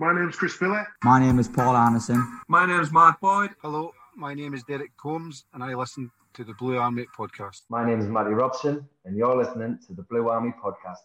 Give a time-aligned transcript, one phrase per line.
[0.00, 0.86] My name's Chris Phillip.
[1.02, 2.40] My name is Paul Anderson.
[2.46, 3.50] My name is Mark Boyd.
[3.62, 7.62] Hello, my name is Derek Combs, and I listen to the Blue Army podcast.
[7.68, 10.98] My name is Matty Robson, and you're listening to the Blue Army podcast.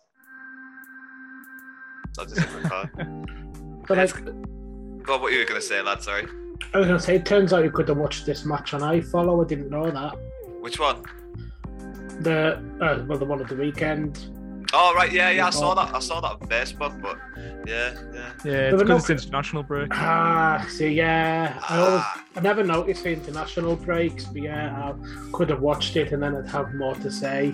[2.15, 2.91] That's a different car.
[3.87, 4.05] But I,
[5.01, 6.03] Go what you were going to say, lad?
[6.03, 6.27] Sorry.
[6.75, 8.81] I was going to say, it turns out you could have watched this match on
[8.81, 9.43] iFollow.
[9.43, 10.13] I didn't know that.
[10.61, 11.03] Which one?
[12.19, 14.29] The uh, well, the one at the weekend.
[14.75, 15.47] Oh right, yeah, yeah.
[15.47, 15.93] I saw that.
[15.93, 17.17] I saw that on Facebook, but
[17.67, 18.31] yeah, yeah.
[18.43, 19.89] Yeah, it's because no- it's international break.
[19.91, 22.03] Ah, see, yeah, I, always,
[22.35, 26.35] I never noticed the international breaks, but yeah, I could have watched it and then
[26.35, 27.53] I'd have more to say.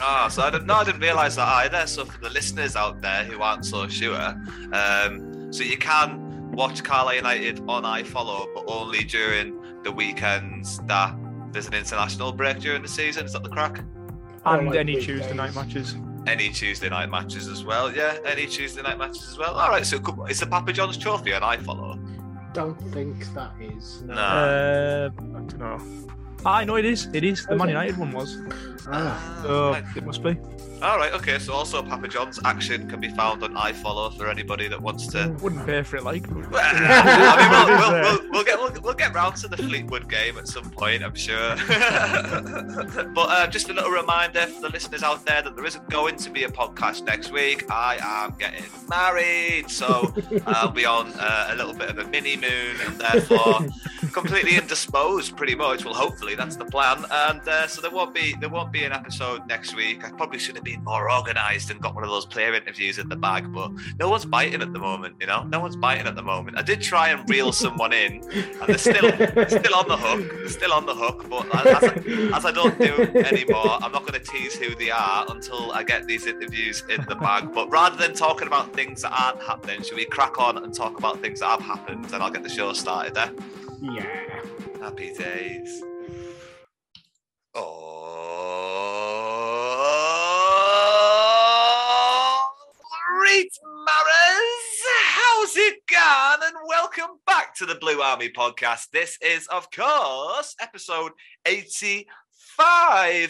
[0.00, 0.66] Ah, so I didn't.
[0.66, 1.86] No, I didn't realise that either.
[1.86, 4.34] So for the listeners out there who aren't so sure,
[4.72, 11.14] um, so you can watch Carlisle United on iFollow, but only during the weekends that
[11.52, 13.26] there's an international break during the season.
[13.26, 13.78] Is that the crack?
[14.44, 15.06] And like any weekdays.
[15.06, 15.94] Tuesday night matches.
[16.28, 17.90] Any Tuesday night matches as well.
[17.90, 19.54] Yeah, any Tuesday night matches as well.
[19.54, 19.86] All right.
[19.86, 21.98] So it it's the Papa John's Trophy and iFollow.
[22.52, 24.02] Don't think that is.
[24.02, 24.14] No.
[24.14, 24.20] No.
[24.20, 25.80] Uh, I don't know.
[26.44, 27.08] I know it is.
[27.14, 27.46] It is.
[27.46, 28.36] The Man United one was.
[28.90, 29.84] Ah, So Right.
[29.96, 30.36] it must be.
[30.80, 31.12] All right.
[31.12, 31.38] Okay.
[31.40, 35.34] So also Papa John's action can be found on iFollow for anybody that wants to.
[35.42, 36.24] Wouldn't pay for it, like.
[36.32, 40.38] I mean, we'll, we'll, we'll, we'll get we'll, we'll get round to the Fleetwood game
[40.38, 41.56] at some point, I'm sure.
[43.14, 46.16] but uh, just a little reminder for the listeners out there that there isn't going
[46.16, 47.64] to be a podcast next week.
[47.70, 50.14] I am getting married, so
[50.46, 53.66] I'll be on uh, a little bit of a mini moon, and therefore
[54.12, 55.84] completely indisposed, pretty much.
[55.84, 58.92] Well, hopefully that's the plan, and uh, so there won't be there won't be an
[58.92, 60.04] episode next week.
[60.04, 63.08] I probably should have been more organised and got one of those player interviews in
[63.08, 65.16] the bag, but no one's biting at the moment.
[65.20, 66.56] You know, no one's biting at the moment.
[66.58, 69.10] I did try and reel someone in, and they're still
[69.48, 70.30] still on the hook.
[70.38, 74.06] They're still on the hook, but as, I- as I don't do anymore, I'm not
[74.06, 77.52] going to tease who they are until I get these interviews in the bag.
[77.54, 80.98] But rather than talking about things that aren't happening, should we crack on and talk
[80.98, 82.06] about things that have happened?
[82.12, 83.32] And I'll get the show started there.
[83.82, 84.40] yeah.
[84.80, 85.82] Happy days.
[87.54, 87.97] Oh,
[93.28, 94.80] great Maras!
[95.04, 96.38] How's it gone?
[96.44, 98.88] And welcome back to the Blue Army podcast.
[98.90, 101.12] This is, of course, episode
[101.44, 102.06] 85,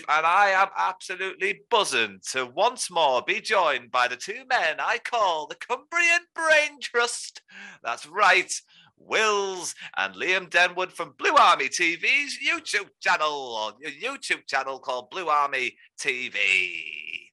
[0.08, 4.98] and I am absolutely buzzing to once more be joined by the two men I
[4.98, 7.42] call the Cumbrian Brain Trust.
[7.82, 8.52] That's right.
[8.98, 15.28] Wills and Liam Denwood from Blue Army TV's YouTube channel, your YouTube channel called Blue
[15.28, 17.27] Army TV.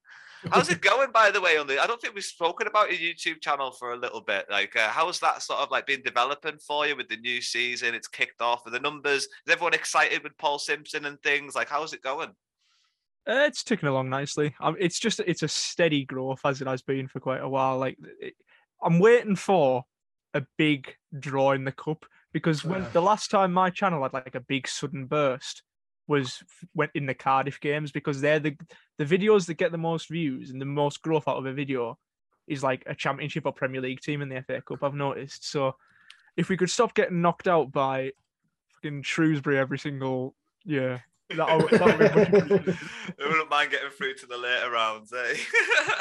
[0.52, 1.58] How's it going, by the way?
[1.58, 4.46] On the, I don't think we've spoken about your YouTube channel for a little bit.
[4.50, 7.96] Like, uh, how's that sort of like been developing for you with the new season?
[7.96, 9.24] It's kicked off with the numbers.
[9.24, 11.56] Is everyone excited with Paul Simpson and things?
[11.56, 12.30] Like, how's it going?
[13.28, 14.54] Uh, it's ticking along nicely.
[14.60, 17.80] Um, it's just it's a steady growth as it has been for quite a while.
[17.80, 18.36] Like it,
[18.84, 19.84] I'm waiting for
[20.36, 24.36] a big draw in the cup because when the last time my channel had like
[24.36, 25.64] a big sudden burst
[26.08, 26.44] was
[26.74, 28.56] went in the Cardiff games because they're the
[28.98, 31.98] the videos that get the most views and the most growth out of a video
[32.48, 34.84] is like a championship or Premier League team in the FA Cup.
[34.84, 35.50] I've noticed.
[35.50, 35.76] So
[36.38, 38.12] if we could stop getting knocked out by
[38.76, 41.04] fucking Shrewsbury every single year,
[41.36, 42.72] that would, that would be.
[43.20, 45.38] I wouldn't mind getting through to the later rounds, eh?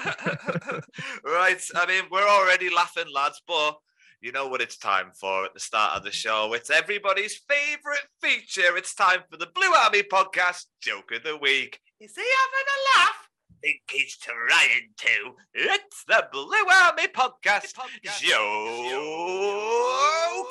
[1.24, 1.62] right.
[1.74, 3.78] I mean, we're already laughing, lads, but
[4.24, 6.54] you know what it's time for at the start of the show.
[6.54, 8.74] It's everybody's favourite feature.
[8.74, 11.78] It's time for the Blue Army podcast joke of the week.
[12.00, 13.28] Is he having a laugh?
[13.60, 15.34] think he's trying to.
[15.52, 17.74] It's the Blue Army Podcast,
[18.20, 18.40] joke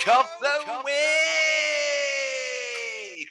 [0.07, 0.93] of the week.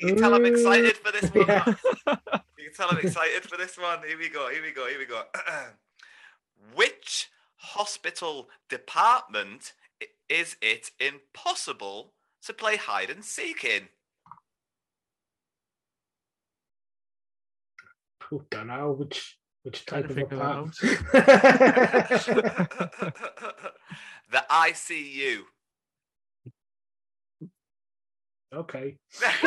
[0.00, 1.46] You can tell I'm excited for this one.
[1.46, 1.74] Yeah.
[2.58, 4.00] You can tell I'm excited for this one.
[4.06, 4.48] Here we go.
[4.48, 4.86] Here we go.
[4.86, 5.22] Here we go.
[6.74, 9.72] Which hospital department
[10.28, 12.14] is it impossible
[12.44, 13.88] to play hide and seek in?
[18.32, 20.75] I don't know which which type of figure apartment.
[24.31, 25.40] the ICU.
[28.54, 28.96] okay.
[29.20, 29.43] that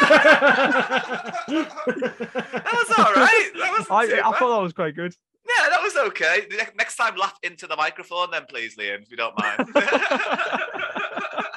[2.72, 3.52] was all right.
[3.56, 5.16] That was I, I thought that was quite good.
[5.48, 6.48] Yeah, that was okay.
[6.76, 9.70] Next time, laugh into the microphone, then, please, Liam, if you don't mind.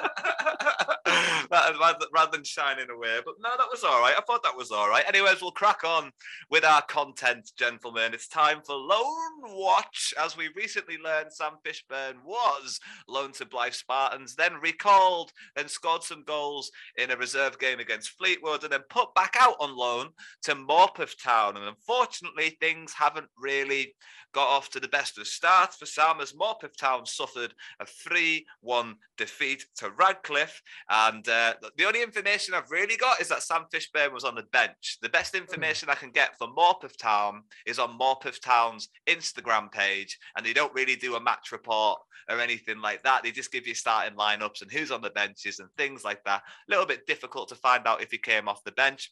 [1.49, 3.19] Rather- rather, than shining away.
[3.25, 4.13] But no, that was all right.
[4.15, 5.03] I thought that was all right.
[5.07, 6.11] Anyways, we'll crack on
[6.49, 8.13] with our content, gentlemen.
[8.13, 10.13] It's time for Loan Watch.
[10.19, 16.03] As we recently learned, Sam Fishburn was loaned to Blyth Spartans, then recalled, then scored
[16.03, 20.09] some goals in a reserve game against Fleetwood, and then put back out on loan
[20.43, 21.57] to Morpeth Town.
[21.57, 23.93] And unfortunately, things haven't really
[24.33, 28.45] got off to the best of starts for Sam as Morpeth Town suffered a 3
[28.61, 30.61] 1 defeat to Radcliffe.
[30.89, 34.43] And uh, the only information I've really got is that Sam Fishburn was on the
[34.51, 34.97] bench.
[35.01, 40.17] The best information I can get for Morpeth Town is on Morpeth Town's Instagram page,
[40.35, 41.99] and they don't really do a match report
[42.29, 43.23] or anything like that.
[43.23, 46.41] They just give you starting lineups and who's on the benches and things like that.
[46.41, 49.11] A little bit difficult to find out if he came off the bench.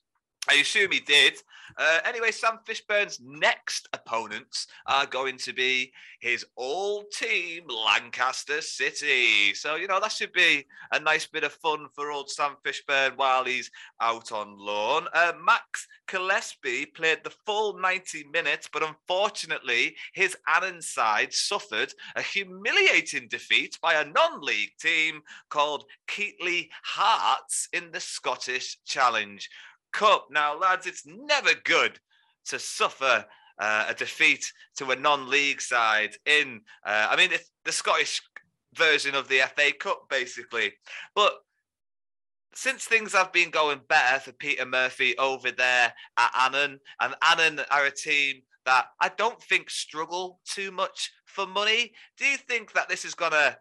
[0.49, 1.41] I assume he did.
[1.77, 9.53] Uh, anyway, Sam Fishburn's next opponents are going to be his old team, Lancaster City.
[9.53, 13.15] So, you know, that should be a nice bit of fun for old Sam Fishburn
[13.17, 13.69] while he's
[14.01, 15.07] out on loan.
[15.13, 22.21] Uh, Max Gillespie played the full 90 minutes, but unfortunately, his Annan side suffered a
[22.21, 29.47] humiliating defeat by a non league team called Kelty Hearts in the Scottish Challenge.
[29.91, 30.27] Cup.
[30.31, 31.99] Now, lads, it's never good
[32.45, 33.25] to suffer
[33.59, 36.61] uh, a defeat to a non-league side in.
[36.85, 38.21] Uh, I mean, it's the Scottish
[38.75, 40.73] version of the FA Cup, basically.
[41.15, 41.33] But
[42.53, 47.61] since things have been going better for Peter Murphy over there at Annan, and Annan
[47.69, 51.93] are a team that I don't think struggle too much for money.
[52.17, 53.57] Do you think that this is going to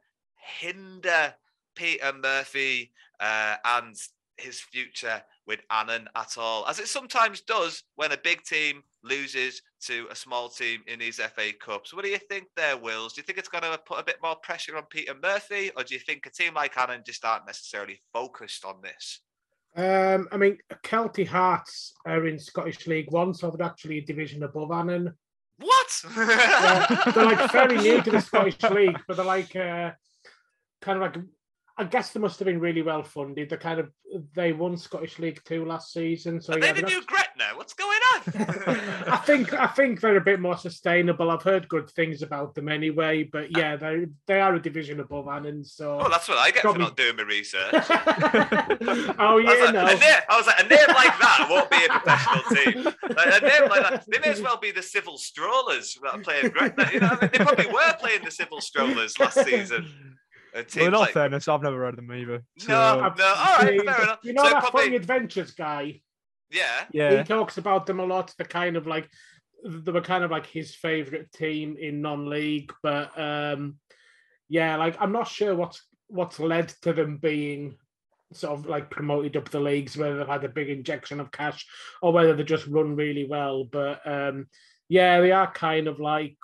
[0.61, 1.34] hinder
[1.75, 3.94] Peter Murphy uh, and
[4.37, 9.62] his future with Annan at all, as it sometimes does when a big team loses
[9.82, 11.94] to a small team in these FA Cups.
[11.94, 13.12] What do you think there, Wills?
[13.12, 15.84] Do you think it's going to put a bit more pressure on Peter Murphy, or
[15.84, 19.20] do you think a team like Annan just aren't necessarily focused on this?
[19.76, 24.42] Um, I mean, Kelty Hearts are in Scottish League One, so they're actually a division
[24.42, 25.12] above Annan.
[25.58, 26.04] What?
[26.19, 29.92] Uh, they're like fairly new to the Scottish League, but they're like uh,
[30.81, 31.25] kind of like
[31.78, 33.50] I guess they must have been really well funded.
[33.50, 33.90] They kind of
[34.34, 37.44] they won Scottish League Two last season, so Are yeah, they the they're new Gretna?
[37.55, 38.23] What's going on?
[39.12, 41.31] I think I think they're a bit more sustainable.
[41.31, 45.28] I've heard good things about them anyway, but yeah, they they are a division above
[45.28, 45.64] Annan.
[45.64, 47.75] So Oh, that's what I get Probably- for not doing my research.
[47.75, 49.87] oh I was, yeah, like, no.
[49.87, 52.84] a name, I was like, a name like that won't be a professional team.
[53.17, 56.20] Like, a name like that, they may as well be the Civil Strollers that are
[56.20, 56.88] playing Gretna.
[56.93, 60.15] You know, I mean, they probably were playing the Civil Strollers last season.
[60.56, 62.43] A Well, team in all like, fairness, I've never heard of them either.
[62.58, 64.20] So, no, no, all right, fair enough.
[64.23, 66.00] You know so that probably, Funny Adventures guy?
[66.50, 67.19] yeah, yeah.
[67.19, 68.33] He talks about them a lot.
[68.38, 69.11] They're kind of like
[69.64, 73.76] they were kind of like his favorite team in non-league, but um
[74.49, 77.76] yeah, like I'm not sure what's what's led to them being
[78.33, 81.66] sort of like promoted up the leagues, whether they've had a big injection of cash
[82.00, 83.64] or whether they just run really well.
[83.64, 84.47] But um
[84.88, 86.37] yeah, they are kind of like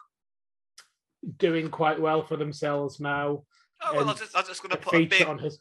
[1.39, 3.45] doing quite well for themselves now.
[3.85, 5.59] Oh, well, I'm just, I'm just going to put a big, on his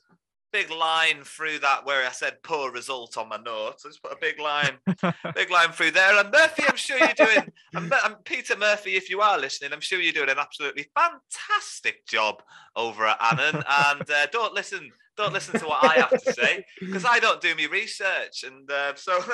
[0.51, 3.85] big line through that where I said poor result on my notes.
[3.85, 4.77] I just put a big line,
[5.35, 6.19] big line through there.
[6.19, 9.81] And Murphy, I'm sure you're doing, and, and Peter Murphy, if you are listening, I'm
[9.81, 12.43] sure you're doing an absolutely fantastic job
[12.75, 13.63] over at Annan.
[13.69, 17.41] and uh, don't listen, don't listen to what I have to say because I don't
[17.41, 18.43] do my research.
[18.43, 19.19] And uh, so,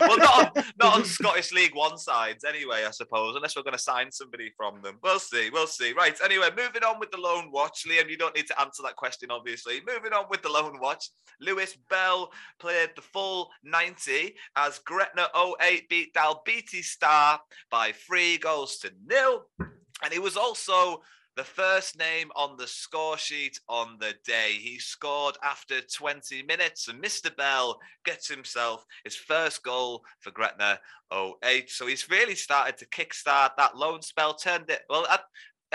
[0.00, 3.72] well, not on, not on Scottish League One sides anyway, I suppose, unless we're going
[3.76, 4.98] to sign somebody from them.
[5.02, 5.92] We'll see, we'll see.
[5.92, 6.16] Right.
[6.24, 8.08] Anyway, moving on with the loan watch, Liam.
[8.08, 9.80] You don't need to answer that question, obviously.
[9.86, 15.26] Moving on with the loan watch, Lewis Bell played the full 90 as Gretna
[15.60, 17.40] 08 beat Dalbeattie Star
[17.70, 19.46] by three goals to nil.
[20.04, 21.02] And he was also
[21.36, 24.52] the first name on the score sheet on the day.
[24.52, 27.34] He scored after 20 minutes, and Mr.
[27.34, 30.78] Bell gets himself his first goal for Gretna
[31.12, 31.70] 08.
[31.70, 34.82] So he's really started to kickstart that loan spell, turned it.
[34.90, 35.06] Well,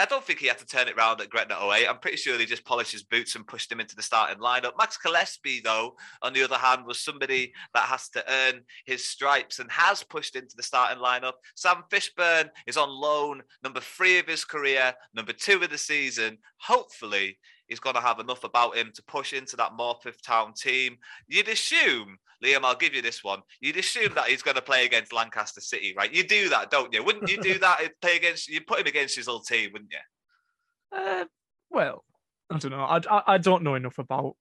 [0.06, 1.88] don't think he had to turn it around at Gretna 08.
[1.88, 4.74] I'm pretty sure he just polished his boots and pushed him into the starting lineup.
[4.78, 9.60] Max Gillespie, though, on the other hand, was somebody that has to earn his stripes
[9.60, 11.34] and has pushed into the starting lineup.
[11.56, 16.38] Sam Fishburn is on loan, number three of his career, number two of the season.
[16.62, 20.98] Hopefully, he's going to have enough about him to push into that Morpeth Town team.
[21.28, 23.42] You'd assume, Liam, I'll give you this one.
[23.62, 26.14] You'd assume that he's going to play against Lancaster City, right?
[26.14, 27.04] You do that, don't you?
[27.04, 27.80] Wouldn't you do that?
[28.02, 30.98] Play against you put him against his old team, wouldn't you?
[30.98, 31.26] Uh,
[31.70, 32.04] well,
[32.50, 32.84] I don't know.
[32.84, 34.36] I, I, I don't know enough about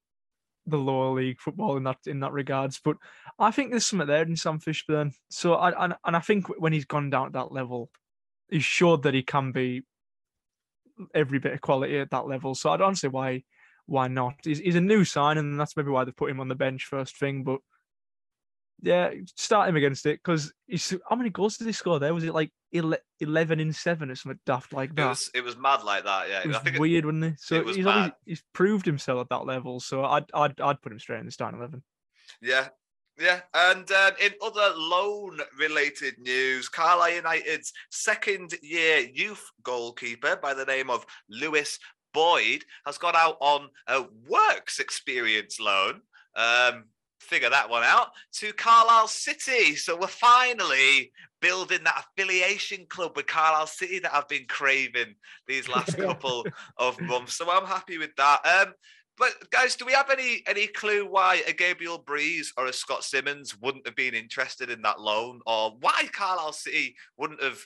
[0.66, 2.96] the lower league football in that in that regards, but
[3.38, 5.12] I think there's something there in Sam Fishburn.
[5.30, 7.90] So I and, and I think when he's gone down at that level,
[8.50, 9.84] he's showed that he can be
[11.14, 12.54] every bit of quality at that level.
[12.54, 13.44] So I don't see why
[13.86, 14.34] why not.
[14.44, 16.84] He's, he's a new sign, and that's maybe why they put him on the bench
[16.84, 17.44] first thing.
[17.44, 17.60] But
[18.82, 20.52] yeah, start him against it because
[21.08, 22.14] how many goals did he score there?
[22.14, 25.02] Was it like eleven in seven or something daft like that?
[25.02, 26.28] It was, it was mad like that.
[26.28, 27.40] Yeah, it was I think weird, it, wasn't it?
[27.40, 29.80] So it was he's, always, he's proved himself at that level.
[29.80, 31.82] So I'd I'd I'd put him straight in the starting eleven.
[32.42, 32.68] Yeah,
[33.18, 40.52] yeah, and um, in other loan related news, Carlisle United's second year youth goalkeeper by
[40.52, 41.78] the name of Lewis
[42.12, 46.02] Boyd has gone out on a works experience loan.
[46.34, 46.84] Um,
[47.26, 49.76] figure that one out to Carlisle City.
[49.76, 55.14] So we're finally building that affiliation club with Carlisle City that I've been craving
[55.46, 57.36] these last couple of months.
[57.36, 58.40] So I'm happy with that.
[58.44, 58.74] Um,
[59.18, 63.02] but guys, do we have any any clue why a Gabriel Breeze or a Scott
[63.02, 67.58] Simmons wouldn't have been interested in that loan, or why Carlisle City wouldn't have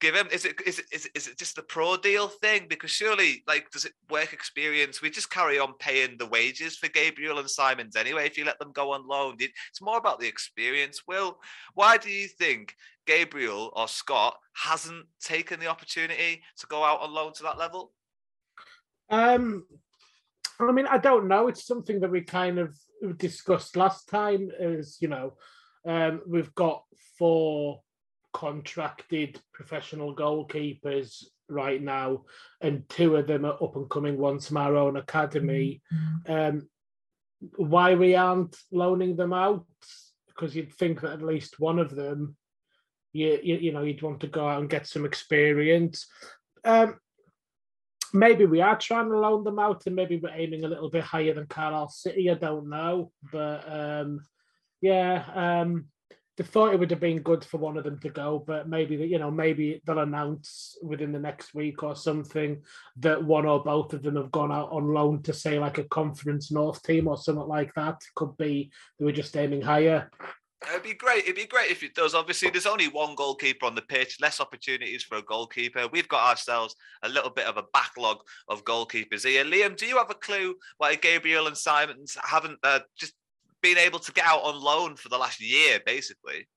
[0.00, 0.26] given?
[0.28, 2.66] Is it is it is it, is it just the pro deal thing?
[2.68, 5.00] Because surely, like, does it work experience?
[5.00, 8.26] We just carry on paying the wages for Gabriel and Simons anyway.
[8.26, 11.02] If you let them go on loan, it's more about the experience.
[11.06, 11.38] Will,
[11.74, 12.74] why do you think
[13.06, 17.92] Gabriel or Scott hasn't taken the opportunity to go out on loan to that level?
[19.10, 19.66] Um,
[20.58, 21.48] I mean, I don't know.
[21.48, 22.76] It's something that we kind of
[23.16, 24.50] discussed last time.
[24.58, 25.34] Is you know,
[25.86, 26.84] um, we've got
[27.18, 27.80] four
[28.32, 32.24] contracted professional goalkeepers right now,
[32.60, 35.82] and two of them are up and coming ones from our own academy.
[35.92, 36.32] Mm-hmm.
[36.32, 36.68] Um,
[37.56, 39.66] why we aren't loaning them out?
[40.28, 42.36] Because you'd think that at least one of them,
[43.12, 46.06] you, you, you know, you'd want to go out and get some experience.
[46.64, 46.98] Um,
[48.12, 51.04] maybe we are trying to loan them out and maybe we're aiming a little bit
[51.04, 52.30] higher than Carlisle City.
[52.30, 53.12] I don't know.
[53.32, 54.20] But um,
[54.80, 55.86] yeah, um,
[56.36, 58.96] they thought it would have been good for one of them to go, but maybe
[58.96, 62.62] that you know, maybe they'll announce within the next week or something
[62.96, 65.84] that one or both of them have gone out on loan to say like a
[65.84, 68.00] conference north team or something like that.
[68.14, 70.10] Could be they were just aiming higher.
[70.68, 71.24] It'd be great.
[71.24, 72.14] It'd be great if it does.
[72.14, 75.88] Obviously, there's only one goalkeeper on the pitch, less opportunities for a goalkeeper.
[75.88, 79.44] We've got ourselves a little bit of a backlog of goalkeepers here.
[79.44, 83.14] Liam, do you have a clue why Gabriel and Simons haven't uh, just
[83.62, 86.48] been able to get out on loan for the last year, basically?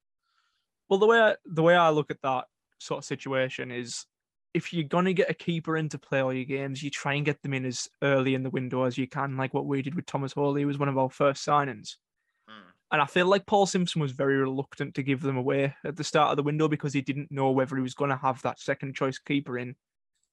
[0.90, 2.46] Well, the way I, the way I look at that
[2.80, 4.06] sort of situation is,
[4.54, 7.26] if you're gonna get a keeper in to play all your games, you try and
[7.26, 9.96] get them in as early in the window as you can, like what we did
[9.96, 11.96] with Thomas Holy, was one of our first signings.
[12.48, 12.70] Hmm.
[12.92, 16.04] And I feel like Paul Simpson was very reluctant to give them away at the
[16.04, 18.60] start of the window because he didn't know whether he was going to have that
[18.60, 19.76] second choice keeper in.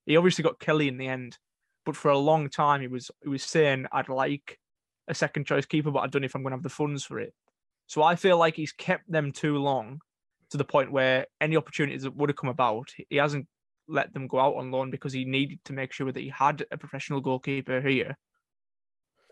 [0.04, 1.38] He obviously got Kelly in the end,
[1.86, 4.58] but for a long time he was he was saying I'd like
[5.10, 7.04] a second choice keeper, but I don't know if I'm going to have the funds
[7.04, 7.34] for it.
[7.86, 10.00] So I feel like he's kept them too long
[10.50, 13.46] to the point where any opportunities that would have come about, he hasn't
[13.88, 16.64] let them go out on loan because he needed to make sure that he had
[16.70, 18.16] a professional goalkeeper here.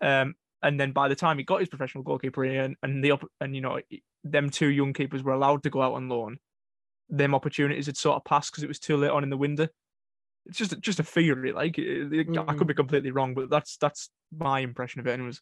[0.03, 3.55] Um, and then by the time he got his professional goalkeeper in, and the and
[3.55, 3.81] you know
[4.25, 6.39] them two young keepers were allowed to go out on loan,
[7.09, 9.69] them opportunities had sort of passed because it was too late on in the window.
[10.47, 12.49] It's just just a theory, like mm.
[12.49, 15.41] I could be completely wrong, but that's that's my impression of it, anyways.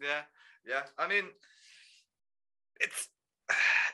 [0.00, 0.22] Yeah,
[0.66, 0.82] yeah.
[0.98, 1.24] I mean,
[2.80, 3.08] it's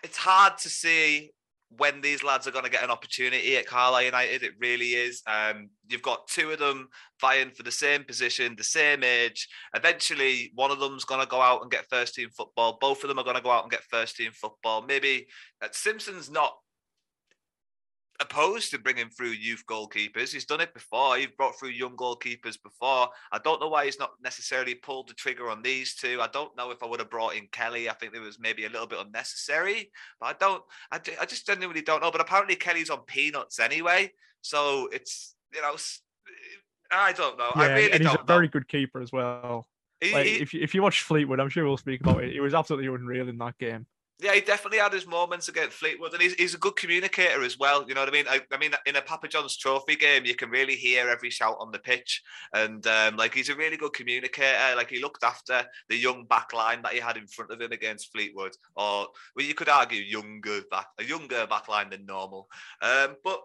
[0.02, 1.30] it's hard to see
[1.76, 4.42] when these lads are going to get an opportunity at Carlisle United.
[4.42, 5.22] It really is.
[5.26, 6.88] Um, you've got two of them
[7.20, 9.48] vying for the same position, the same age.
[9.74, 12.78] Eventually, one of them's going to go out and get first team football.
[12.80, 14.82] Both of them are going to go out and get first team football.
[14.82, 15.28] Maybe
[15.62, 16.54] uh, Simpson's not
[18.20, 20.32] opposed to bringing through youth goalkeepers.
[20.32, 21.16] He's done it before.
[21.16, 23.08] He's brought through young goalkeepers before.
[23.32, 26.18] I don't know why he's not necessarily pulled the trigger on these two.
[26.20, 27.88] I don't know if I would have brought in Kelly.
[27.88, 30.62] I think it was maybe a little bit unnecessary, but I don't.
[30.92, 32.10] I, I just genuinely don't know.
[32.10, 34.12] But apparently Kelly's on peanuts anyway,
[34.42, 35.74] so it's you know
[36.92, 37.50] I don't know.
[37.56, 38.50] Yeah, I really and he's a very know.
[38.52, 39.66] good keeper as well.
[40.00, 42.32] He- Like, he- if you, if you watch Fleetwood, I'm sure we'll speak about it.
[42.32, 43.86] He was absolutely unreal in that game.
[44.22, 47.58] Yeah, he definitely had his moments against Fleetwood, and he's, he's a good communicator as
[47.58, 47.86] well.
[47.88, 48.26] You know what I mean?
[48.28, 51.56] I, I mean, in a Papa John's Trophy game, you can really hear every shout
[51.58, 52.22] on the pitch,
[52.52, 54.76] and um, like he's a really good communicator.
[54.76, 57.72] Like he looked after the young back line that he had in front of him
[57.72, 62.48] against Fleetwood, or well, you could argue younger back, a younger back line than normal.
[62.82, 63.40] Um, but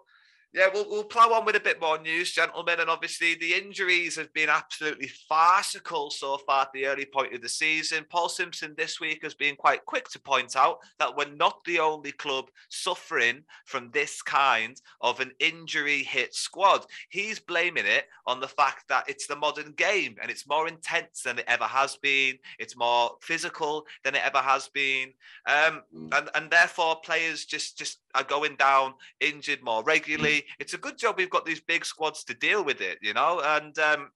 [0.56, 2.80] yeah, we'll, we'll plow on with a bit more news, gentlemen.
[2.80, 7.42] And obviously, the injuries have been absolutely farcical so far at the early point of
[7.42, 8.06] the season.
[8.10, 11.80] Paul Simpson this week has been quite quick to point out that we're not the
[11.80, 16.86] only club suffering from this kind of an injury hit squad.
[17.10, 21.22] He's blaming it on the fact that it's the modern game and it's more intense
[21.22, 22.38] than it ever has been.
[22.60, 25.10] It's more physical than it ever has been.
[25.48, 25.82] Um,
[26.14, 30.45] and, and therefore, players just, just are going down injured more regularly.
[30.60, 33.42] It's a good job we've got these big squads to deal with it, you know.
[33.44, 34.10] And um,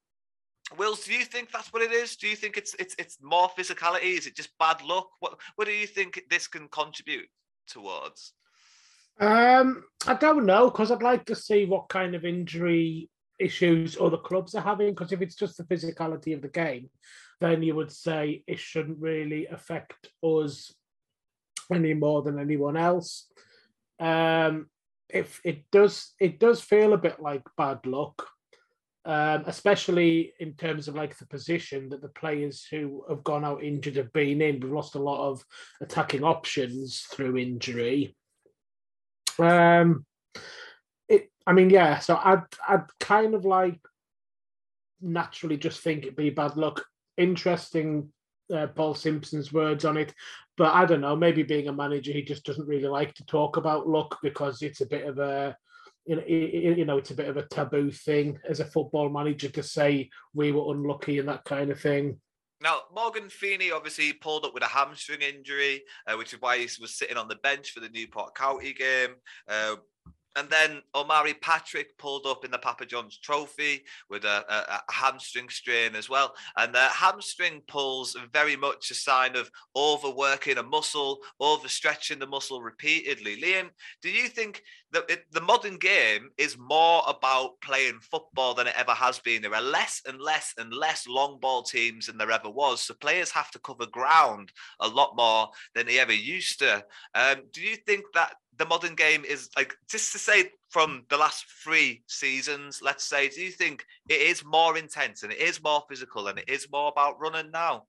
[0.78, 2.16] Wills, do you think that's what it is?
[2.16, 4.18] Do you think it's it's it's more physicality?
[4.18, 5.10] Is it just bad luck?
[5.20, 7.30] What what do you think this can contribute
[7.68, 8.34] towards?
[9.20, 13.10] Um, I don't know because I'd like to see what kind of injury
[13.40, 14.94] issues other clubs are having.
[14.94, 16.90] Because if it's just the physicality of the game,
[17.42, 20.74] then you would say it shouldn't really affect us
[21.74, 23.28] any more than anyone else.
[24.00, 24.68] Um,
[25.10, 28.28] if it does, it does feel a bit like bad luck,
[29.06, 33.64] um, especially in terms of like the position that the players who have gone out
[33.64, 34.60] injured have been in.
[34.60, 35.44] We've lost a lot of
[35.82, 38.16] attacking options through injury.
[39.40, 40.06] Um,
[41.08, 41.32] it.
[41.48, 42.00] I mean, yeah.
[42.00, 43.80] So I'd I'd kind of like
[45.02, 46.84] naturally just think it'd be bad luck.
[47.18, 48.12] Interesting,
[48.54, 50.14] uh, Paul Simpson's words on it,
[50.60, 51.16] but I don't know.
[51.16, 54.82] Maybe being a manager, he just doesn't really like to talk about luck because it's
[54.82, 55.56] a bit of a.
[56.06, 60.10] You know, it's a bit of a taboo thing as a football manager to say
[60.34, 62.20] we were unlucky and that kind of thing.
[62.62, 66.68] Now, Morgan Feeney obviously pulled up with a hamstring injury, uh, which is why he
[66.82, 69.16] was sitting on the bench for the Newport County game.
[69.48, 69.76] Uh,
[70.36, 74.92] and then Omari Patrick pulled up in the Papa John's Trophy with a, a, a
[74.92, 76.36] hamstring strain as well.
[76.56, 82.28] And the hamstring pulls are very much a sign of overworking a muscle, overstretching the
[82.28, 83.42] muscle repeatedly.
[83.42, 83.70] Liam,
[84.02, 88.76] do you think that it, the modern game is more about playing football than it
[88.78, 89.42] ever has been?
[89.42, 92.82] There are less and less and less long ball teams than there ever was.
[92.82, 96.86] So players have to cover ground a lot more than they ever used to.
[97.16, 101.18] Um, do you think that the modern game is like just to say from the
[101.18, 105.64] last three seasons, let's say, do you think it is more intense and it is
[105.64, 107.86] more physical and it is more about running now?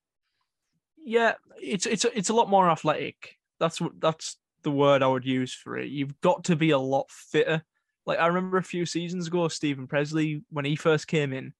[0.97, 3.37] Yeah, it's it's it's a lot more athletic.
[3.59, 5.89] That's what that's the word I would use for it.
[5.89, 7.63] You've got to be a lot fitter.
[8.05, 11.53] Like I remember a few seasons ago, Steven Pressley when he first came in,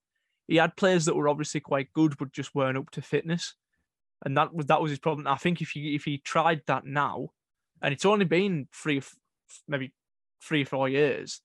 [0.48, 3.56] he had players that were obviously quite good but just weren't up to fitness,
[4.24, 5.28] and that was that was his problem.
[5.28, 7.32] I think if you if he tried that now,
[7.82, 9.02] and it's only been three,
[9.68, 9.94] maybe
[10.42, 11.42] three or four years,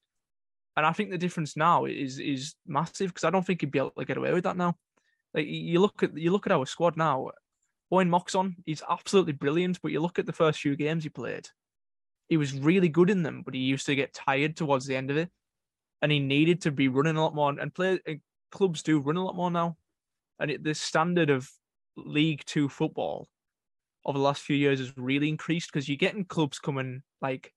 [0.77, 3.79] and I think the difference now is is massive because I don't think he'd be
[3.79, 4.77] able to get away with that now.
[5.35, 7.31] Like you look at you look at our squad now.
[7.93, 11.47] Owen Moxon, he's absolutely brilliant, but you look at the first few games he played,
[12.29, 15.09] he was really good in them, but he used to get tired towards the end
[15.09, 15.31] of it,
[16.03, 17.51] and he needed to be running a lot more.
[17.51, 18.15] And play uh,
[18.51, 19.77] clubs do run a lot more now,
[20.41, 21.49] and it, the standard of
[21.97, 23.29] League Two football
[24.07, 27.53] over the last few years has really increased because you're getting clubs coming like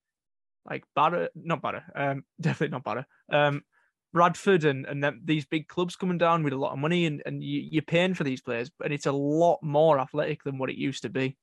[0.69, 3.61] like Barra, not Barra, um, definitely not Barra, um,
[4.11, 7.21] Bradford and and them, these big clubs coming down with a lot of money and
[7.25, 10.69] and you, you're paying for these players, and it's a lot more athletic than what
[10.69, 11.37] it used to be.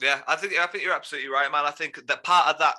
[0.00, 1.64] Yeah, I think I think you're absolutely right, man.
[1.64, 2.76] I think that part of that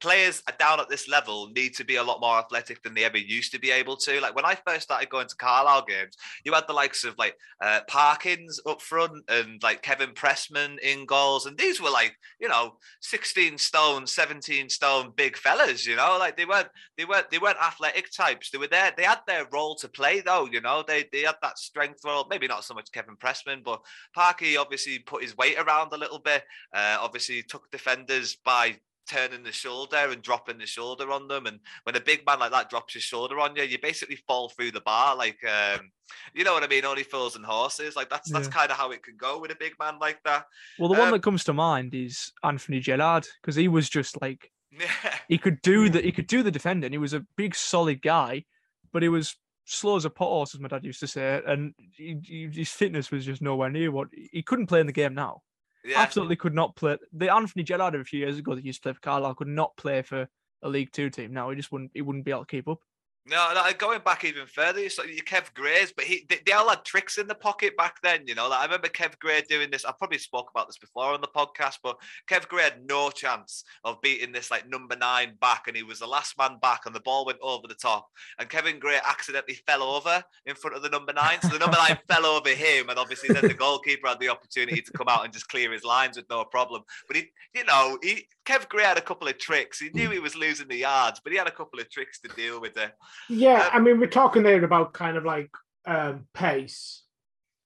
[0.00, 3.18] players down at this level need to be a lot more athletic than they ever
[3.18, 4.20] used to be able to.
[4.20, 7.36] Like when I first started going to Carlisle games, you had the likes of like
[7.60, 12.48] uh, Parkins up front and like Kevin Pressman in goals, and these were like you
[12.48, 15.86] know 16 stone, 17 stone big fellas.
[15.86, 18.50] You know, like they weren't they weren't they weren't athletic types.
[18.50, 18.92] They were there.
[18.96, 20.46] They had their role to play though.
[20.50, 22.26] You know, they they had that strength role.
[22.28, 23.80] Maybe not so much Kevin Pressman, but
[24.14, 26.44] Parky obviously put his weight around a little bit.
[26.74, 31.46] Uh, obviously took defenders by turning the shoulder and dropping the shoulder on them.
[31.46, 34.48] And when a big man like that drops his shoulder on you, you basically fall
[34.48, 35.16] through the bar.
[35.16, 35.90] Like, um,
[36.34, 36.84] you know what I mean?
[36.84, 37.96] Only fools and horses.
[37.96, 38.52] Like that's that's Yeah.
[38.54, 40.46] kind of how it can go with a big man like that.
[40.78, 44.20] Well, the one Um, that comes to mind is Anthony Gerrard because he was just
[44.20, 44.86] like Yeah.
[45.28, 46.92] he could do the he could do the defending.
[46.92, 48.44] He was a big, solid guy,
[48.92, 49.36] but he was
[49.68, 52.70] slow as a pot horse, as my dad used to say, and he, he- his
[52.70, 55.42] fitness was just nowhere near what he couldn't play in the game now.
[55.86, 56.00] Yeah.
[56.00, 56.96] Absolutely could not play.
[57.12, 59.48] The Anthony Gerrard of a few years ago that used to play for Carlisle could
[59.48, 60.28] not play for
[60.62, 61.32] a League Two team.
[61.32, 62.80] Now he just wouldn't he wouldn't be able to keep up.
[63.28, 66.68] No, no, going back even further, you like Kev Grays, but he they, they all
[66.68, 68.22] had tricks in the pocket back then.
[68.24, 69.84] You know, like I remember Kev Gray doing this.
[69.84, 71.96] I probably spoke about this before on the podcast, but
[72.30, 75.98] Kev Gray had no chance of beating this like number nine back, and he was
[75.98, 78.06] the last man back, and the ball went over the top,
[78.38, 81.78] and Kevin Gray accidentally fell over in front of the number nine, so the number
[81.78, 85.24] nine fell over him, and obviously then the goalkeeper had the opportunity to come out
[85.24, 86.84] and just clear his lines with no problem.
[87.08, 87.24] But he,
[87.56, 89.80] you know, he Kev Gray had a couple of tricks.
[89.80, 92.28] He knew he was losing the yards, but he had a couple of tricks to
[92.28, 92.92] deal with it.
[93.28, 95.50] Yeah, I mean, we're talking there about kind of like
[95.86, 97.02] um, pace,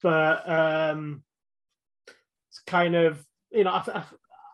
[0.02, 1.22] but um,
[2.48, 4.04] it's kind of you know, I,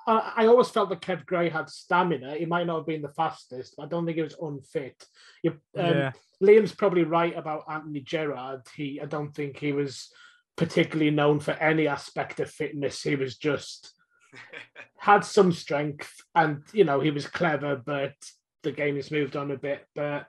[0.07, 2.37] I, I always felt that Kev Gray had stamina.
[2.37, 5.05] He might not have been the fastest, but I don't think he was unfit.
[5.43, 6.13] You, um, Yeah.
[6.43, 8.63] Liam's probably right about Anthony Gerrard.
[8.77, 10.11] He, I don't think he was
[10.57, 13.03] particularly known for any aspect of fitness.
[13.03, 13.93] He was just
[14.99, 18.15] had some strength, and you know, he was clever, but
[18.63, 19.87] the game has moved on a bit.
[19.95, 20.27] But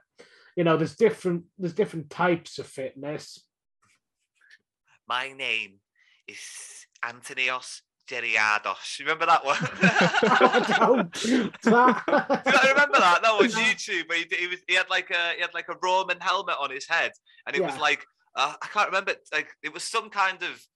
[0.58, 3.44] you know, there's different there's different types of fitness.
[5.06, 5.74] My name
[6.26, 6.40] is
[7.04, 8.98] Antonios Geriados.
[8.98, 9.56] You remember that one?
[9.62, 11.12] I don't.
[11.12, 13.20] Do you remember that?
[13.22, 14.08] That was YouTube.
[14.08, 16.72] Where he, he was he had like a he had like a Roman helmet on
[16.72, 17.12] his head,
[17.46, 19.12] and it was like uh, I can't remember.
[19.32, 20.66] Like it was some kind of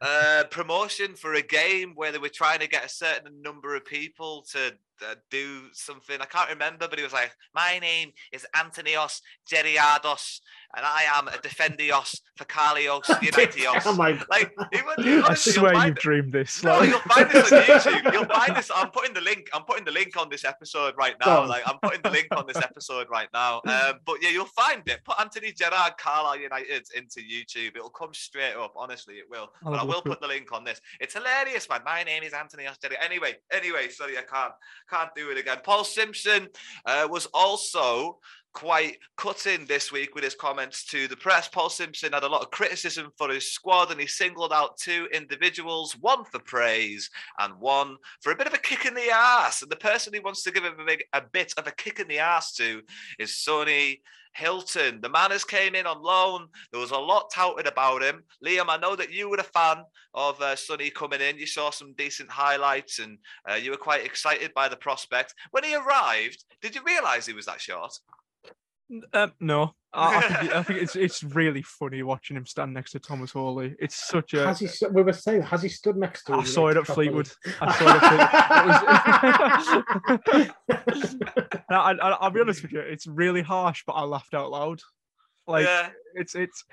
[0.00, 3.84] uh, promotion for a game where they were trying to get a certain number of
[3.84, 6.20] people to uh, do something.
[6.20, 10.40] I can't remember, but he was like, "My name is Antonios Geriados,
[10.76, 15.96] and I am a defendios for Carlios Unitios." Oh my Like was, I swear you've
[15.96, 16.62] dreamed this.
[16.62, 18.12] no, like- you'll find this on YouTube.
[18.12, 18.70] You'll find this.
[18.74, 19.48] I'm putting the link.
[19.52, 21.42] I'm putting the link on this episode right now.
[21.42, 21.48] on.
[21.48, 23.60] Like I'm putting the link on this episode right now.
[23.66, 25.04] Um, but yeah, you'll find it.
[25.04, 27.76] Put Anthony Gerrard Carlisle United into YouTube.
[27.76, 28.72] It'll come straight up.
[28.76, 29.50] Honestly, it will.
[29.64, 30.80] I'll But I will put the link on this.
[31.00, 31.80] It's hilarious, man.
[31.84, 32.94] My name is Anthony Osteri.
[33.02, 34.52] Anyway, anyway, sorry, I can't
[34.88, 35.58] can't do it again.
[35.64, 36.48] Paul Simpson
[36.86, 38.18] uh, was also
[38.54, 41.48] quite cutting this week with his comments to the press.
[41.48, 45.08] Paul Simpson had a lot of criticism for his squad and he singled out two
[45.12, 49.60] individuals, one for praise and one for a bit of a kick in the ass.
[49.62, 51.98] And the person he wants to give him a, big, a bit of a kick
[51.98, 52.82] in the ass to
[53.18, 54.00] is Sonny
[54.34, 55.00] Hilton.
[55.00, 56.48] The man has came in on loan.
[56.70, 58.22] There was a lot touted about him.
[58.44, 61.38] Liam, I know that you were a fan of uh, Sonny coming in.
[61.38, 63.18] You saw some decent highlights and
[63.50, 65.34] uh, you were quite excited by the prospect.
[65.50, 67.98] When he arrived, did you realise he was that short?
[69.12, 72.92] Um, no, I, I, think, I think it's it's really funny watching him stand next
[72.92, 73.74] to Thomas Holy.
[73.78, 74.46] It's such a.
[74.46, 74.68] Has he?
[74.92, 76.34] We were saying, has he stood next to?
[76.34, 77.06] I him saw it at properly?
[77.08, 77.30] Fleetwood.
[77.60, 79.64] I saw it at
[80.24, 80.54] Fleetwood.
[81.70, 84.80] I, I, I'll be honest with you, it's really harsh, but I laughed out loud.
[85.46, 85.90] Like Yeah.
[86.14, 86.64] it's it's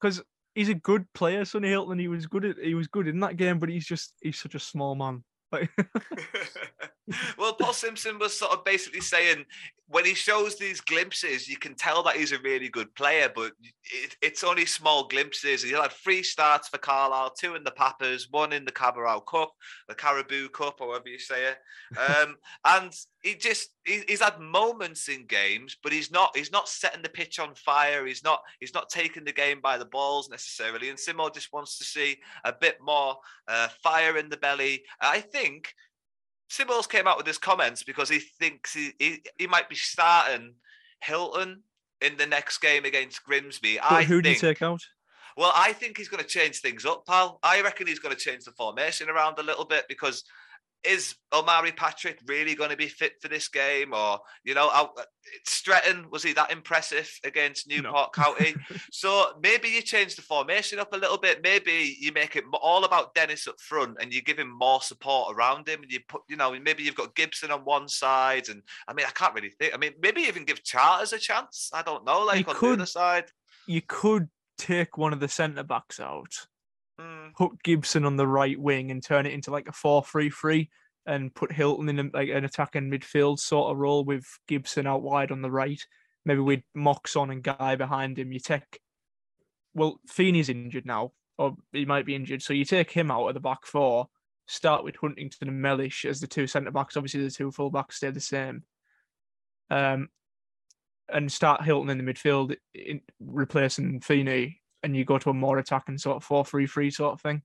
[0.00, 0.22] because
[0.54, 1.98] he's a good player, Sonny Hilton.
[1.98, 4.54] He was good at he was good in that game, but he's just he's such
[4.54, 5.24] a small man.
[5.50, 5.70] Like
[7.38, 9.46] well, Paul Simpson was sort of basically saying
[9.90, 13.52] when he shows these glimpses, you can tell that he's a really good player, but
[13.84, 15.62] it, it's only small glimpses.
[15.62, 19.50] He had three starts for Carlisle, two in the Pappers, one in the Carabao Cup,
[19.88, 21.58] the Caribou Cup, however you say it.
[21.98, 26.68] Um, and he just he, he's had moments in games, but he's not he's not
[26.68, 28.06] setting the pitch on fire.
[28.06, 30.90] He's not he's not taking the game by the balls necessarily.
[30.90, 33.16] And Simo just wants to see a bit more
[33.48, 34.82] uh, fire in the belly.
[35.00, 35.72] I think
[36.48, 40.54] Symbols came out with his comments because he thinks he, he, he might be starting
[41.00, 41.62] Hilton
[42.00, 43.78] in the next game against Grimsby.
[43.80, 44.82] I who do you think, take out?
[45.36, 47.38] well, I think he's going to change things up, pal.
[47.42, 50.24] I reckon he's going to change the formation around a little bit because
[50.84, 53.92] is Omari Patrick really going to be fit for this game?
[53.92, 55.02] Or, you know, I, uh,
[55.44, 58.54] Stretton, was he that impressive against Newport County?
[58.92, 61.42] so maybe you change the formation up a little bit.
[61.42, 65.36] Maybe you make it all about Dennis up front and you give him more support
[65.36, 65.82] around him.
[65.82, 68.48] And you put, you know, maybe you've got Gibson on one side.
[68.48, 69.74] And I mean, I can't really think.
[69.74, 71.70] I mean, maybe even give Charters a chance.
[71.74, 73.24] I don't know, like You on could- the other side.
[73.66, 76.46] You could take one of the centre backs out,
[77.36, 80.68] Put Gibson on the right wing, and turn it into like a 4-3-3,
[81.06, 85.02] and put Hilton in a, like an attacking midfield sort of role with Gibson out
[85.02, 85.80] wide on the right.
[86.24, 88.32] Maybe with Moxon and Guy behind him.
[88.32, 88.80] You take,
[89.74, 93.34] well, Feeney's injured now, or he might be injured, so you take him out of
[93.34, 94.08] the back four.
[94.46, 96.96] Start with Huntington and Mellish as the two centre backs.
[96.96, 98.64] Obviously, the two full backs stay the same.
[99.70, 100.08] Um,
[101.08, 105.58] and start Hilton in the midfield, in, replacing Feeney, and you go to a more
[105.58, 107.42] attacking sort of 4 3 3 sort of thing.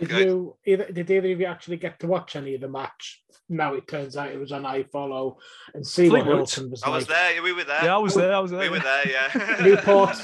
[0.00, 3.22] Did you either did either of you actually get to watch any of the match?
[3.48, 5.36] Now it turns out it was on iFollow
[5.72, 6.36] and see what Fleetwood.
[6.36, 6.96] Hilton was I like.
[6.96, 7.42] was there.
[7.42, 7.84] We were there.
[7.84, 8.34] Yeah, I was there.
[8.34, 8.60] I was there.
[8.60, 9.56] We were there, yeah.
[9.64, 10.16] Newport.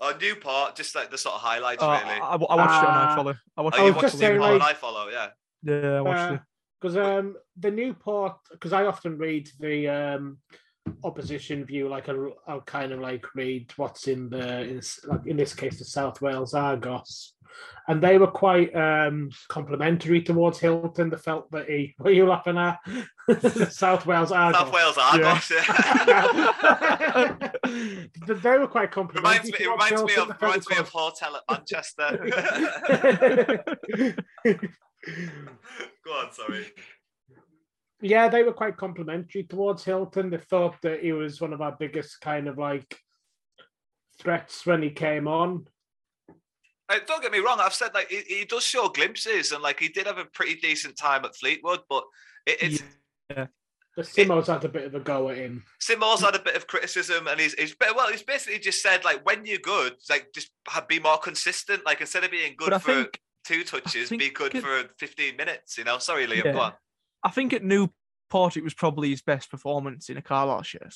[0.00, 2.02] oh, Newport, just like the sort of highlights, Oh, really.
[2.04, 3.16] I, I watched it on Ah.
[3.18, 3.38] iFollow.
[3.56, 4.40] I watched, oh, I watched watched the saying, league.
[4.52, 5.28] Newport like- on iFollow, yeah.
[5.62, 6.40] Yeah, I watched it.
[6.80, 10.38] because um the Newport because I often read the um
[11.04, 15.36] opposition view, like I'll, I'll kind of like read what's in the in, like in
[15.36, 17.34] this case the South Wales Argos,
[17.88, 21.10] and they were quite um complimentary towards Hilton.
[21.10, 22.78] They felt that he what are you laughing at?
[23.72, 24.60] South Wales Argos.
[24.60, 25.50] South Wales Argos.
[26.06, 27.36] Yeah.
[28.26, 29.52] they were quite complimentary.
[29.52, 32.18] Reminds me, it reminds me of reminds me of Hotel at Manchester.
[36.04, 36.66] Go on, sorry.
[38.02, 40.30] Yeah, they were quite complimentary towards Hilton.
[40.30, 42.98] They thought that he was one of our biggest kind of like
[44.18, 45.66] threats when he came on.
[46.88, 47.58] Uh, don't get me wrong.
[47.60, 50.56] I've said like he, he, does show glimpses, and like he did have a pretty
[50.56, 52.04] decent time at Fleetwood, but
[52.46, 52.82] it, it's.
[53.30, 53.46] Yeah.
[53.96, 55.62] But Simo's had a bit of a go at him.
[55.80, 58.10] Simo's had a bit of criticism, and he's he's well.
[58.10, 61.84] He's basically just said like when you're good, like just have, be more consistent.
[61.84, 65.76] Like instead of being good for think, two touches, be good it, for 15 minutes.
[65.76, 65.98] You know.
[65.98, 66.44] Sorry, Liam.
[66.44, 66.72] Yeah.
[67.22, 70.94] I think at Newport it was probably his best performance in a Carlisle shirt.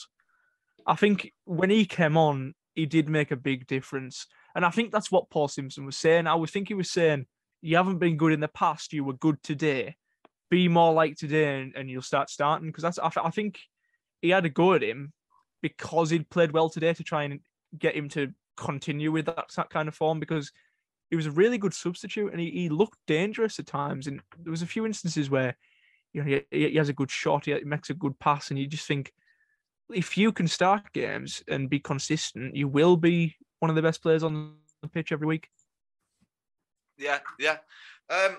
[0.86, 4.26] I think when he came on, he did make a big difference.
[4.54, 6.26] And I think that's what Paul Simpson was saying.
[6.26, 7.26] I was think he was saying,
[7.62, 9.96] You haven't been good in the past, you were good today.
[10.50, 12.68] Be more like today and, and you'll start starting.
[12.68, 13.60] Because that's I, I think
[14.20, 15.12] he had a go at him
[15.62, 17.40] because he'd played well today to try and
[17.78, 20.52] get him to continue with that, that kind of form because
[21.10, 24.06] he was a really good substitute and he, he looked dangerous at times.
[24.06, 25.56] And there was a few instances where
[26.14, 28.66] you know he, he has a good shot, he makes a good pass, and you
[28.66, 29.12] just think
[29.92, 34.02] if you can start games and be consistent, you will be one of the best
[34.02, 35.48] players on the pitch every week.
[36.96, 37.58] Yeah, yeah.
[38.08, 38.38] Um,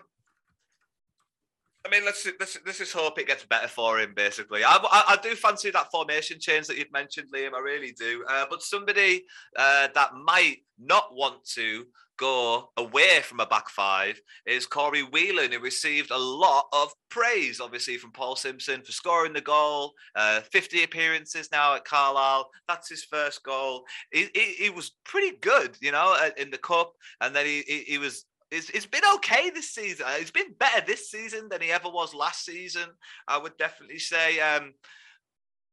[1.86, 4.14] I mean, let's let's let's just hope it gets better for him.
[4.16, 7.54] Basically, I, I, I do fancy that formation change that you've mentioned, Liam.
[7.54, 8.26] I really do.
[8.28, 9.24] Uh, but somebody
[9.56, 11.86] uh, that might not want to
[12.18, 17.60] go away from a back five is Corey Whelan, who received a lot of praise,
[17.60, 19.94] obviously, from Paul Simpson for scoring the goal.
[20.16, 22.50] Uh, 50 appearances now at Carlisle.
[22.68, 23.84] That's his first goal.
[24.12, 26.94] He, he, he was pretty good, you know, in the cup.
[27.22, 30.06] And then he, he, he was it's, it's been okay this season.
[30.20, 32.90] It's been better this season than he ever was last season.
[33.28, 34.40] I would definitely say.
[34.40, 34.74] Um,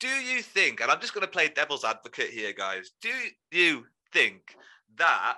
[0.01, 3.11] do you think, and I'm just going to play devil's advocate here, guys, do
[3.53, 4.57] you think
[4.99, 5.37] that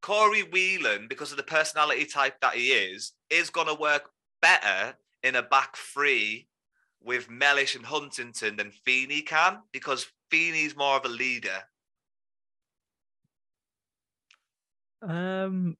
[0.00, 4.96] Corey Whelan, because of the personality type that he is, is going to work better
[5.22, 6.48] in a back three
[7.02, 11.62] with Mellish and Huntington than Feeney can because Feeney's more of a leader.
[15.02, 15.76] Um,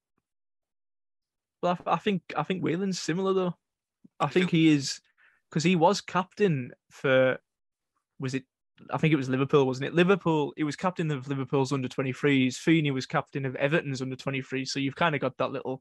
[1.65, 3.57] well, I, I think I think Whelan's similar though.
[4.21, 5.01] I think he is
[5.51, 7.39] because he was captain for
[8.21, 8.45] was it
[8.93, 9.95] I think it was Liverpool, wasn't it?
[9.95, 12.57] Liverpool, he was captain of Liverpool's under 23s.
[12.57, 14.69] Feeney was captain of Everton's under 23s.
[14.69, 15.81] So you've kind of got that little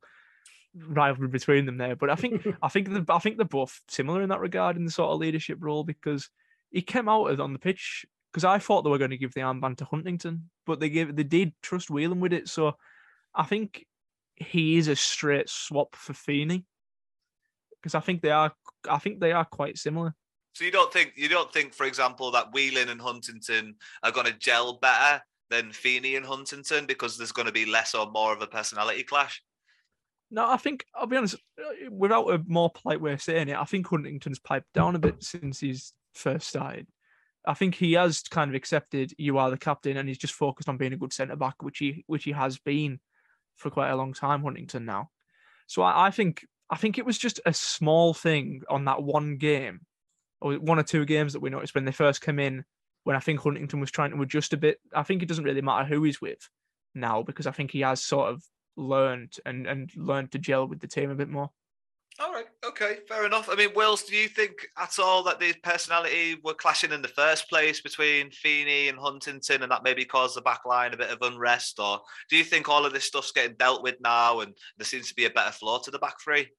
[0.88, 1.96] rivalry between them there.
[1.96, 4.86] But I think I think the, I think they're both similar in that regard in
[4.86, 6.30] the sort of leadership role because
[6.72, 9.42] he came out on the pitch because I thought they were going to give the
[9.42, 12.48] armband to Huntington, but they gave they did trust Whelan with it.
[12.48, 12.78] So
[13.36, 13.86] I think
[14.36, 16.66] he is a straight swap for Feeney
[17.82, 18.54] because I think they are
[18.90, 20.16] I think they are quite similar.
[20.54, 24.28] So you don't think you don't think, for example, that Whelan and Huntington are going
[24.28, 28.34] to gel better than Feeney and Huntington because there's going to be less or more
[28.34, 29.42] of a personality clash?
[30.32, 31.36] No, I think I'll be honest.
[31.60, 35.00] Uh, without a more polite way of saying it, I think Huntington's piped down a
[35.00, 36.88] bit since he's first started.
[37.46, 40.70] I think he has kind of accepted you are the captain, and he's just focused
[40.70, 43.00] on being a good centre back, which he which he has been
[43.56, 44.44] for quite a long time.
[44.44, 45.10] Huntington now,
[45.68, 49.38] so I, I think I think it was just a small thing on that one
[49.38, 49.82] game
[50.42, 52.66] or one or two games that we noticed when they first came in,
[53.04, 54.80] when I think Huntington was trying to adjust a bit.
[54.94, 56.50] I think it doesn't really matter who he's with
[56.96, 58.44] now because I think he has sort of
[58.76, 61.52] learned and, and learned to gel with the team a bit more.
[62.20, 63.50] All right, okay, fair enough.
[63.50, 67.08] I mean, Wills, do you think at all that the personality were clashing in the
[67.08, 71.10] first place between Feeney and Huntington, and that maybe caused the back line a bit
[71.10, 74.56] of unrest, or do you think all of this stuff's getting dealt with now, and
[74.78, 76.50] there seems to be a better flow to the back three?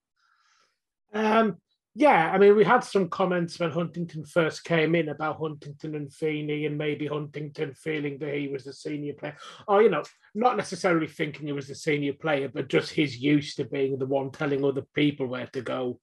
[1.12, 1.58] Um,
[1.96, 6.12] yeah, I mean, we had some comments when Huntington first came in about Huntington and
[6.12, 9.36] Feeney, and maybe Huntington feeling that he was the senior player,
[9.68, 10.02] or you know,
[10.34, 14.06] not necessarily thinking he was the senior player, but just his used to being the
[14.06, 16.00] one telling other people where to go.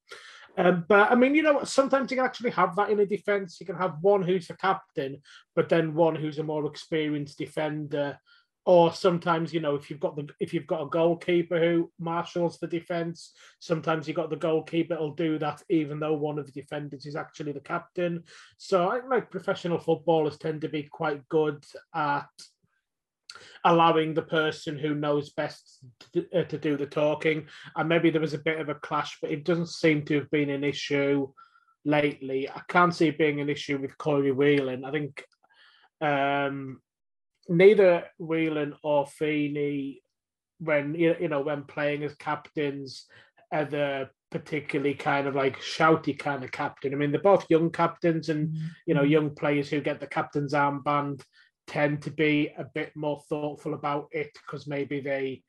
[0.57, 3.57] Um, but I mean, you know, sometimes you can actually have that in a defense.
[3.59, 5.21] You can have one who's the captain,
[5.55, 8.17] but then one who's a more experienced defender
[8.71, 12.57] or sometimes you know if you've got the if you've got a goalkeeper who marshals
[12.59, 16.53] the defense sometimes you've got the goalkeeper will do that even though one of the
[16.53, 18.23] defenders is actually the captain
[18.57, 21.61] so i like professional footballers tend to be quite good
[21.93, 22.29] at
[23.65, 25.79] allowing the person who knows best
[26.13, 29.17] to, uh, to do the talking and maybe there was a bit of a clash
[29.21, 31.27] but it doesn't seem to have been an issue
[31.83, 32.49] lately.
[32.49, 34.85] I can't see it being an issue with Corey Whelan.
[34.85, 35.23] I think
[35.99, 36.79] um,
[37.51, 40.01] neither Whelan or Feeney,
[40.59, 43.05] when you know when playing as captains,
[43.51, 46.93] are the particularly kind of like shouty kind of captain.
[46.93, 48.67] I mean, they're both young captains, and mm-hmm.
[48.85, 49.11] you know, mm-hmm.
[49.11, 51.21] young players who get the captain's armband
[51.67, 55.43] tend to be a bit more thoughtful about it because maybe they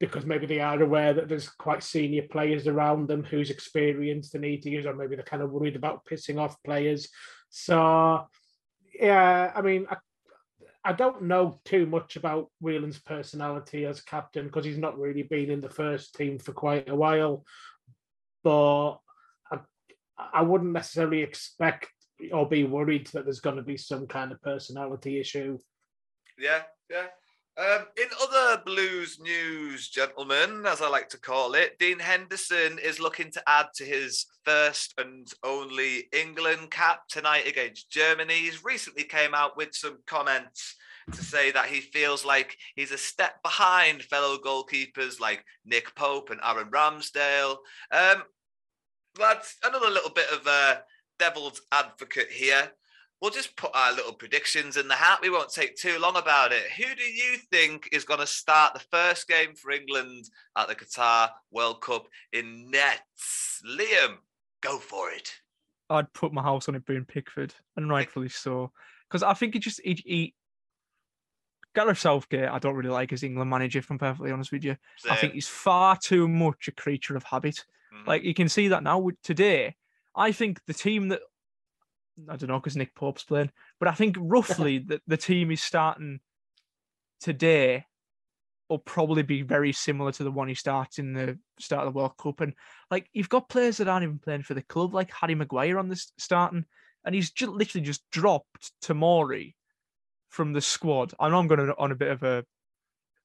[0.00, 4.42] because maybe they are aware that there's quite senior players around them who's experienced and
[4.42, 7.08] need to use, or maybe they're kind of worried about pissing off players.
[7.50, 8.26] So,
[8.98, 9.96] yeah, I mean, I,
[10.84, 15.50] I don't know too much about Whelan's personality as captain because he's not really been
[15.50, 17.44] in the first team for quite a while.
[18.42, 18.98] But
[19.50, 19.58] I,
[20.18, 21.88] I wouldn't necessarily expect
[22.32, 25.58] or be worried that there's going to be some kind of personality issue.
[26.38, 27.06] Yeah, yeah.
[27.56, 32.98] Um, in other Blues news, gentlemen, as I like to call it, Dean Henderson is
[32.98, 38.34] looking to add to his first and only England cap tonight against Germany.
[38.34, 40.74] He's recently came out with some comments
[41.12, 46.30] to say that he feels like he's a step behind fellow goalkeepers like Nick Pope
[46.30, 47.58] and Aaron Ramsdale.
[47.92, 48.24] Um,
[49.16, 50.82] that's another little bit of a
[51.20, 52.72] devil's advocate here
[53.24, 55.18] we'll just put our little predictions in the hat.
[55.22, 56.64] We won't take too long about it.
[56.76, 60.74] Who do you think is going to start the first game for England at the
[60.74, 63.62] Qatar World Cup in nets?
[63.66, 64.16] Liam,
[64.60, 65.32] go for it.
[65.88, 68.72] I'd put my house on it being Pickford, and rightfully so,
[69.08, 70.34] because I think he just he, he
[71.74, 72.50] Gareth Southgate.
[72.50, 73.78] I don't really like as England manager.
[73.78, 75.12] If I'm perfectly honest with you, Same.
[75.12, 77.64] I think he's far too much a creature of habit.
[77.94, 78.06] Mm-hmm.
[78.08, 79.76] Like you can see that now with today.
[80.14, 81.20] I think the team that
[82.28, 85.62] I don't know because Nick Pope's playing, but I think roughly that the team is
[85.62, 86.20] starting
[87.20, 87.86] today
[88.68, 91.98] will probably be very similar to the one he starts in the start of the
[91.98, 92.40] World Cup.
[92.40, 92.54] And
[92.90, 95.88] like you've got players that aren't even playing for the club, like Harry Maguire on
[95.88, 96.64] the starting,
[97.04, 99.54] and he's just literally just dropped Tomori
[100.30, 101.12] from the squad.
[101.20, 102.44] I know I'm going on a bit of a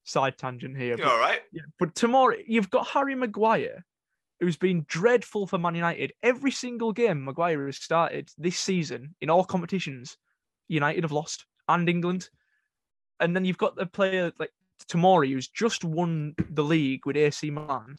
[0.03, 0.97] side tangent here.
[0.97, 1.41] But, all right.
[1.51, 3.85] Yeah, but Tomori, you've got Harry Maguire
[4.39, 6.13] who's been dreadful for Man United.
[6.23, 10.17] Every single game Maguire has started this season in all competitions,
[10.67, 12.29] United have lost and England.
[13.19, 14.51] And then you've got the player like
[14.87, 17.97] Tomori, who's just won the league with AC Milan,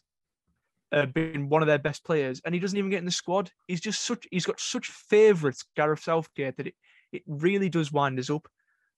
[0.91, 3.51] uh, been one of their best players, and he doesn't even get in the squad.
[3.67, 6.75] He's just such he's got such favourites, Gareth Southgate, that it,
[7.11, 8.47] it really does wind us up.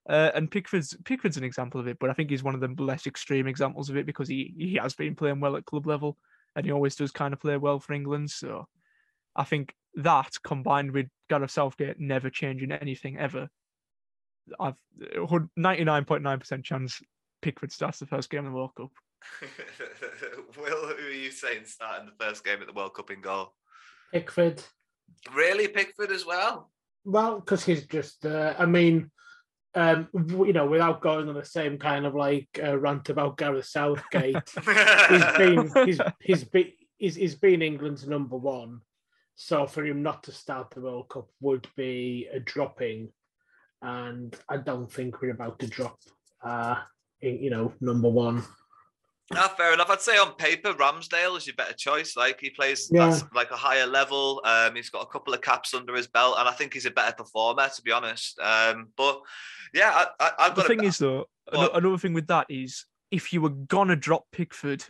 [0.10, 2.84] Uh, and Pickford's Pickford's an example of it, but I think he's one of the
[2.84, 6.18] less extreme examples of it because he he has been playing well at club level
[6.56, 8.30] and he always does kind of play well for England.
[8.30, 8.68] So
[9.36, 13.50] I think that combined with Gareth Southgate never changing anything ever,
[14.60, 17.02] I've 99.9% chance
[17.42, 18.92] Pickford starts the first game of the World Cup.
[20.58, 23.54] Will, who are you saying starting the first game at the World Cup in goal?
[24.12, 24.62] Pickford.
[25.34, 26.72] Really, Pickford as well?
[27.06, 29.12] Well, because he's just, uh, I mean,
[29.76, 33.66] um, you know, without going on the same kind of like uh, rant about Gareth
[33.66, 34.38] Southgate,
[35.10, 38.82] he's been he's he's been he's, he's been England's number one.
[39.36, 43.10] So for him not to start the World Cup would be a dropping,
[43.82, 45.98] and I don't think we're about to drop,
[46.44, 46.76] uh,
[47.22, 48.44] in, you know, number one.
[49.32, 49.90] Ah, fair enough.
[49.90, 52.18] I'd say on paper, Ramsdale is your better choice.
[52.18, 53.18] Like he plays yeah.
[53.34, 54.42] like a higher level.
[54.44, 56.92] Um, he's got a couple of caps under his belt, and I think he's a
[56.92, 58.38] better performer, to be honest.
[58.40, 59.22] Um, but
[59.74, 60.68] yeah, I, I, have got.
[60.68, 64.26] The thing a, is, though, another thing with that is if you were gonna drop
[64.32, 64.84] Pickford,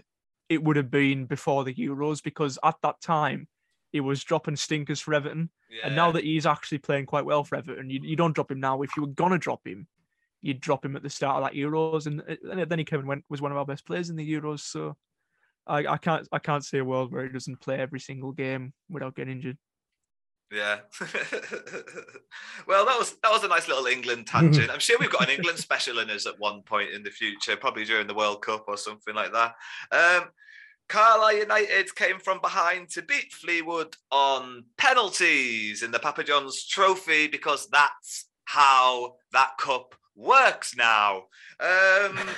[0.50, 3.48] it would have been before the Euros because at that time
[3.91, 5.88] he was dropping stinkers for Everton, yeah.
[5.88, 8.60] and now that he's actually playing quite well for Everton, you, you don't drop him
[8.60, 8.82] now.
[8.82, 9.88] If you were gonna drop him,
[10.43, 13.08] you'd drop him at the start of that Euros, and, and then he came and
[13.08, 14.60] went was one of our best players in the Euros.
[14.60, 14.95] So
[15.65, 18.73] I, I can't I can't see a world where he doesn't play every single game
[18.89, 19.58] without getting injured.
[20.51, 20.79] Yeah.
[22.67, 24.69] well, that was that was a nice little England tangent.
[24.69, 27.56] I'm sure we've got an England special in us at one point in the future,
[27.56, 29.56] probably during the World Cup or something like that.
[29.91, 30.29] Um,
[30.89, 37.27] Carlisle United came from behind to beat Fleetwood on penalties in the Papa John's Trophy
[37.27, 41.23] because that's how that cup works now.
[41.60, 42.19] Um,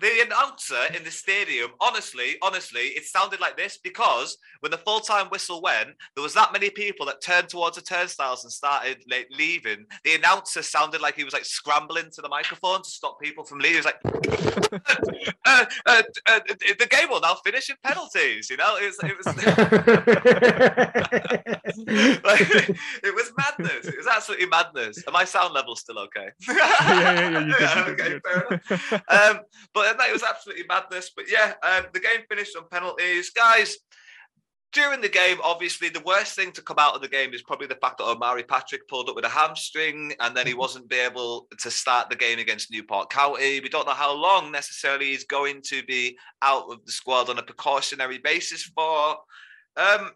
[0.00, 5.00] the announcer in the stadium, honestly, honestly, it sounded like this because when the full
[5.00, 8.98] time whistle went, there was that many people that turned towards the turnstiles and started
[9.10, 9.86] like, leaving.
[10.04, 13.58] The announcer sounded like he was like scrambling to the microphone to stop people from
[13.58, 13.82] leaving.
[13.82, 16.40] He was like, uh, uh, uh,
[16.78, 18.50] the game will now finish in penalties.
[18.50, 19.26] You know, it was, it was,
[22.24, 22.68] like,
[23.02, 23.86] it was madness.
[23.86, 25.02] It was absolutely madness.
[25.06, 26.28] Are my sound levels still okay?
[26.48, 27.84] yeah, yeah, yeah.
[27.88, 28.92] okay, fair enough.
[29.08, 29.40] Um,
[29.74, 31.10] but it was absolutely madness.
[31.14, 33.76] But yeah, um, the game finished on penalties, guys.
[34.72, 37.66] During the game, obviously, the worst thing to come out of the game is probably
[37.66, 40.60] the fact that Omari Patrick pulled up with a hamstring and then he Mm-hmm.
[40.60, 43.60] wasn't be able to start the game against Newport County.
[43.60, 47.38] We don't know how long necessarily he's going to be out of the squad on
[47.38, 49.16] a precautionary basis for.
[49.76, 50.10] Um,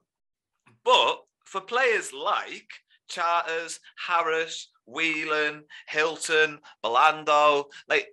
[0.84, 2.68] but for players like
[3.08, 8.08] Charters, Harris, Whelan, Hilton, Belando, like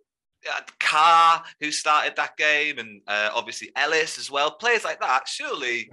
[0.49, 5.27] uh, Carr, who started that game, and uh, obviously Ellis as well, players like that,
[5.27, 5.89] surely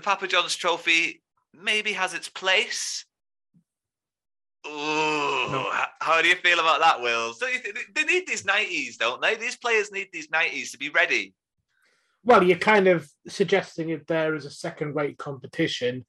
[0.00, 1.22] the Papa John's Trophy
[1.52, 3.04] maybe has its place.
[4.66, 7.34] Ooh, h- how do you feel about that, Will?
[7.34, 9.34] So you th- they need these 90s, don't they?
[9.34, 11.34] These players need these 90s to be ready.
[12.24, 16.06] Well, you're kind of suggesting it there as a second-rate competition,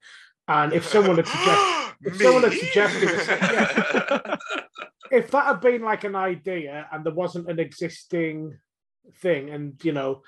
[0.47, 4.35] and if someone had suggested, if someone had suggested, yeah,
[5.11, 8.57] if that had been like an idea and there wasn't an existing
[9.21, 10.21] thing, and you know,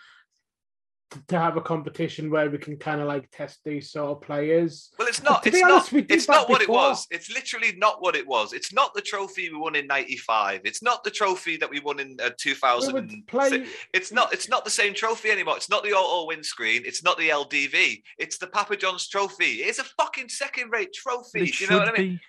[1.14, 4.22] to, to have a competition where we can kind of like test these sort of
[4.22, 4.92] players.
[4.98, 5.46] Well, it's not.
[5.48, 6.06] It's honest, not.
[6.10, 7.08] It's not what it was.
[7.12, 8.54] It's literally not what it was.
[8.54, 10.62] It's not the trophy we won in '95.
[10.66, 12.94] It's not the trophy that we won in uh, We 2000.
[12.94, 13.66] would play.
[13.94, 14.34] It's not.
[14.34, 15.58] It's not the same trophy anymore.
[15.58, 16.84] It's not the auto windscreen.
[16.86, 18.02] It's not the LDV.
[18.18, 19.64] It's the Papa John's trophy.
[19.64, 21.44] It's a fucking second-rate trophy.
[21.44, 22.14] It you know what I mean?
[22.16, 22.22] be.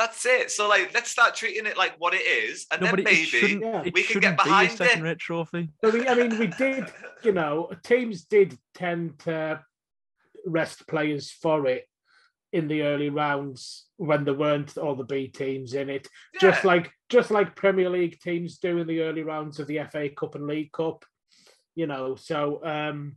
[0.00, 0.50] That's it.
[0.50, 3.34] So like, let's start treating it like what it is, and No, then but it,
[3.34, 3.82] it maybe Yeah.
[3.84, 4.76] it we can shouldn't get be behind a it.
[4.78, 5.68] second rate trophy.
[5.84, 6.86] I mean, I mean, we did.
[7.22, 9.62] You know, teams did tend to
[10.46, 11.86] rest players for it
[12.50, 16.08] in the early rounds when there weren't all the B teams in it.
[16.40, 20.08] Just like just like Premier League teams do in the early rounds of the FA
[20.08, 21.04] Cup and League Cup.
[21.74, 23.16] You know, so um,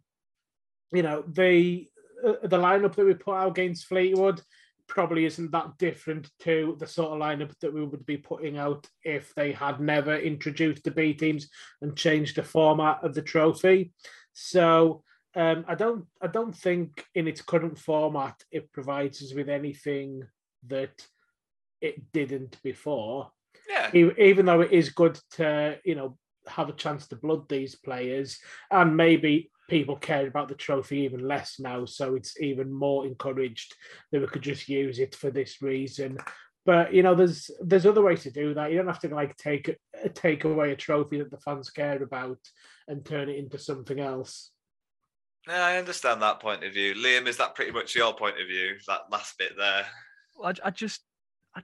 [0.92, 1.88] you know the
[2.28, 4.42] uh, the lineup that we put out against Fleetwood
[4.88, 8.88] probably isn't that different to the sort of lineup that we would be putting out
[9.04, 11.50] if they had never introduced the B teams
[11.82, 13.92] and changed the format of the trophy.
[14.34, 15.04] So
[15.36, 20.24] um, I don't I don't think in its current format it provides us with anything
[20.68, 21.06] that
[21.82, 23.32] it didn't before.
[23.70, 23.90] yeah.
[23.94, 26.18] Even though it is good to you know
[26.48, 28.38] have a chance to blood these players
[28.70, 33.76] and maybe people care about the trophy even less now so it's even more encouraged
[34.12, 36.18] that we could just use it for this reason
[36.66, 39.36] but you know there's there's other ways to do that you don't have to like
[39.38, 39.78] take
[40.14, 42.40] take away a trophy that the fans care about
[42.88, 44.52] and turn it into something else
[45.48, 46.94] Yeah, I understand that point of view.
[46.96, 48.78] Liam, is that pretty much your point of view?
[48.88, 49.86] That last bit there.
[50.42, 51.02] I, I just
[51.56, 51.62] I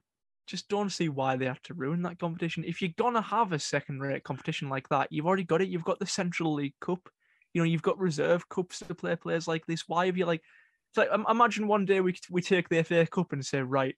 [0.47, 2.65] just don't see why they have to ruin that competition.
[2.65, 5.69] If you're gonna have a second rate competition like that, you've already got it.
[5.69, 7.09] You've got the Central League Cup.
[7.53, 9.87] You know, you've got reserve cups to play players like this.
[9.87, 10.41] Why have you like?
[10.89, 13.95] It's like imagine one day we we take the FA Cup and say right,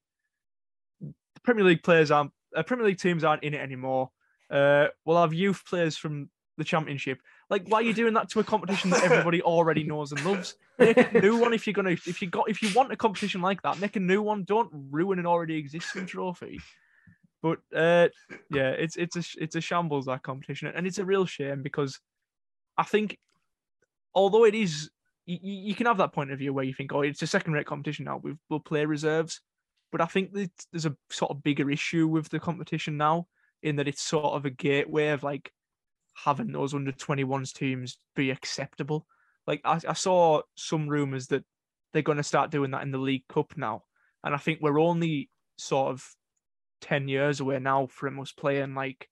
[1.02, 4.12] the Premier League players aren't uh, Premier League teams aren't in it anymore.
[4.49, 7.20] Uh, we'll have youth players from the Championship.
[7.49, 10.56] Like, why are you doing that to a competition that everybody already knows and loves?
[10.78, 13.41] Make a new one if you're gonna if you got if you want a competition
[13.41, 14.43] like that, make a new one.
[14.43, 16.60] Don't ruin an already existing trophy.
[17.41, 18.10] But uh,
[18.52, 21.99] yeah, it's it's a it's a shambles that competition, and it's a real shame because
[22.78, 23.18] I think
[24.14, 24.89] although it is
[25.26, 27.53] you, you can have that point of view where you think, oh, it's a second
[27.53, 28.20] rate competition now.
[28.22, 29.41] We will play reserves,
[29.91, 33.28] but I think that there's a sort of bigger issue with the competition now
[33.62, 35.51] in that it's sort of a gateway of like
[36.14, 39.05] having those under 21s teams be acceptable.
[39.47, 41.43] Like I, I saw some rumors that
[41.93, 43.84] they're going to start doing that in the League Cup now,
[44.24, 46.05] and I think we're only sort of
[46.82, 49.07] 10 years away now from us playing like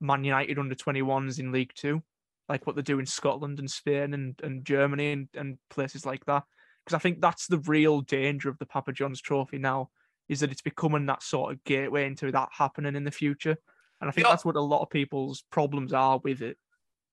[0.00, 2.02] Man United under 21s in League Two,
[2.48, 6.24] like what they do in Scotland and Spain and, and Germany and, and places like
[6.26, 6.44] that.
[6.84, 9.90] Because I think that's the real danger of the Papa John's Trophy now,
[10.28, 13.56] is that it's becoming that sort of gateway into that happening in the future.
[14.00, 14.32] And I think Yeah.
[14.32, 16.58] that's what a lot of people's problems are with it.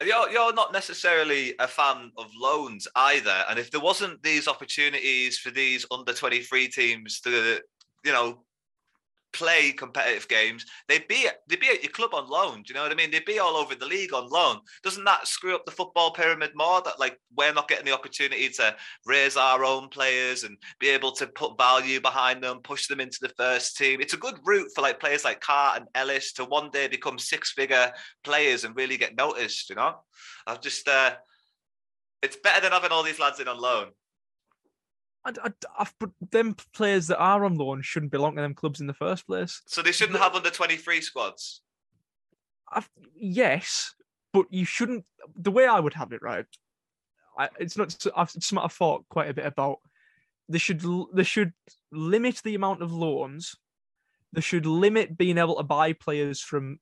[0.03, 3.43] You're, you're not necessarily a fan of loans either.
[3.49, 7.59] And if there wasn't these opportunities for these under 23 teams to,
[8.05, 8.43] you know,
[9.33, 12.63] play competitive games, they'd be they'd be at your club on loan.
[12.63, 13.11] Do you know what I mean?
[13.11, 14.59] They'd be all over the league on loan.
[14.83, 16.81] Doesn't that screw up the football pyramid more?
[16.81, 18.75] That like we're not getting the opportunity to
[19.05, 23.19] raise our own players and be able to put value behind them, push them into
[23.21, 24.01] the first team.
[24.01, 27.19] It's a good route for like players like Carr and Ellis to one day become
[27.19, 27.91] six-figure
[28.23, 29.69] players and really get noticed.
[29.69, 29.95] You know,
[30.47, 31.11] I've just uh,
[32.21, 33.87] it's better than having all these lads in on loan.
[35.29, 38.81] I, I, I've, but them players that are on loan shouldn't belong to them clubs
[38.81, 39.61] in the first place.
[39.67, 41.61] So they shouldn't have under 23 squads.
[42.71, 43.93] I've, yes,
[44.33, 45.05] but you shouldn't.
[45.35, 46.45] The way I would have it, right?
[47.37, 47.95] I, it's not.
[48.15, 49.77] I've, it's something I've thought quite a bit about.
[50.47, 50.83] They should.
[51.13, 51.53] They should
[51.91, 53.55] limit the amount of loans.
[54.33, 56.79] They should limit being able to buy players from.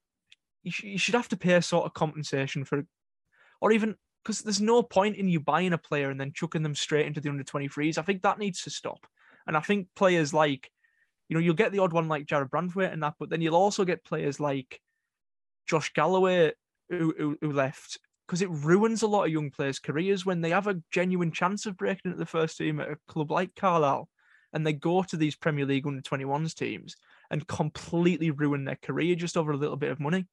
[0.64, 2.86] You, sh- you should have to pay a sort of compensation for,
[3.62, 6.76] or even because there's no point in you buying a player and then chucking them
[6.76, 7.98] straight into the under 23s.
[7.98, 9.08] I think that needs to stop.
[9.46, 10.70] And I think players like,
[11.30, 13.56] you know, you'll get the odd one like Jarrad Branthwaite and that, but then you'll
[13.56, 14.82] also get players like
[15.68, 16.52] Josh Galloway
[16.90, 20.50] who, who, who left because it ruins a lot of young players' careers when they
[20.50, 24.10] have a genuine chance of breaking into the first team at a club like Carlisle
[24.54, 26.96] and they go to these Premier League under 21s teams
[27.32, 30.26] and completely ruin their career just over a little bit of money.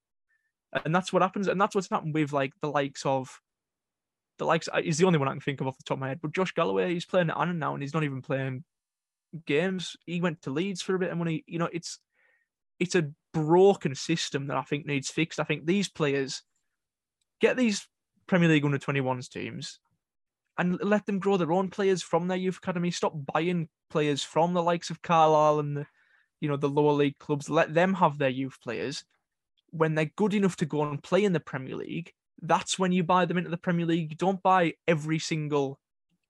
[0.85, 1.47] And that's what happens.
[1.47, 3.41] And that's what's happened with like the likes of
[4.39, 6.01] the likes uh, he's the only one I can think of off the top of
[6.01, 6.21] my head.
[6.23, 8.65] But Josh Galloway, he's playing at Annan now and he's not even playing
[9.47, 9.97] games.
[10.07, 11.45] He went to Leeds for a bit of money.
[11.47, 11.99] You know, it's
[12.79, 15.41] it's a broken system that I think needs fixed.
[15.41, 16.43] I think these players
[17.41, 17.87] get these
[18.27, 19.79] Premier League under 21s teams
[20.57, 22.91] and let them grow their own players from their youth academy.
[22.91, 25.87] Stop buying players from the likes of Carlisle and the,
[26.41, 27.51] you know, the lower league clubs.
[27.51, 29.05] Let them have their youth players.
[29.71, 32.13] When they're good enough to go and play in the Premier League,
[32.43, 34.11] that's when you buy them into the Premier League.
[34.11, 35.79] You don't buy every single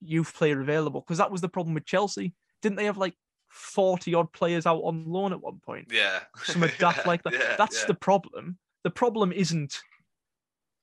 [0.00, 2.34] youth player available because that was the problem with Chelsea.
[2.62, 3.14] Didn't they have like
[3.48, 5.88] 40 odd players out on loan at one point?
[5.90, 6.20] Yeah.
[6.44, 7.32] Some daft like that.
[7.32, 7.86] Yeah, that's yeah.
[7.86, 8.58] the problem.
[8.82, 9.78] The problem isn't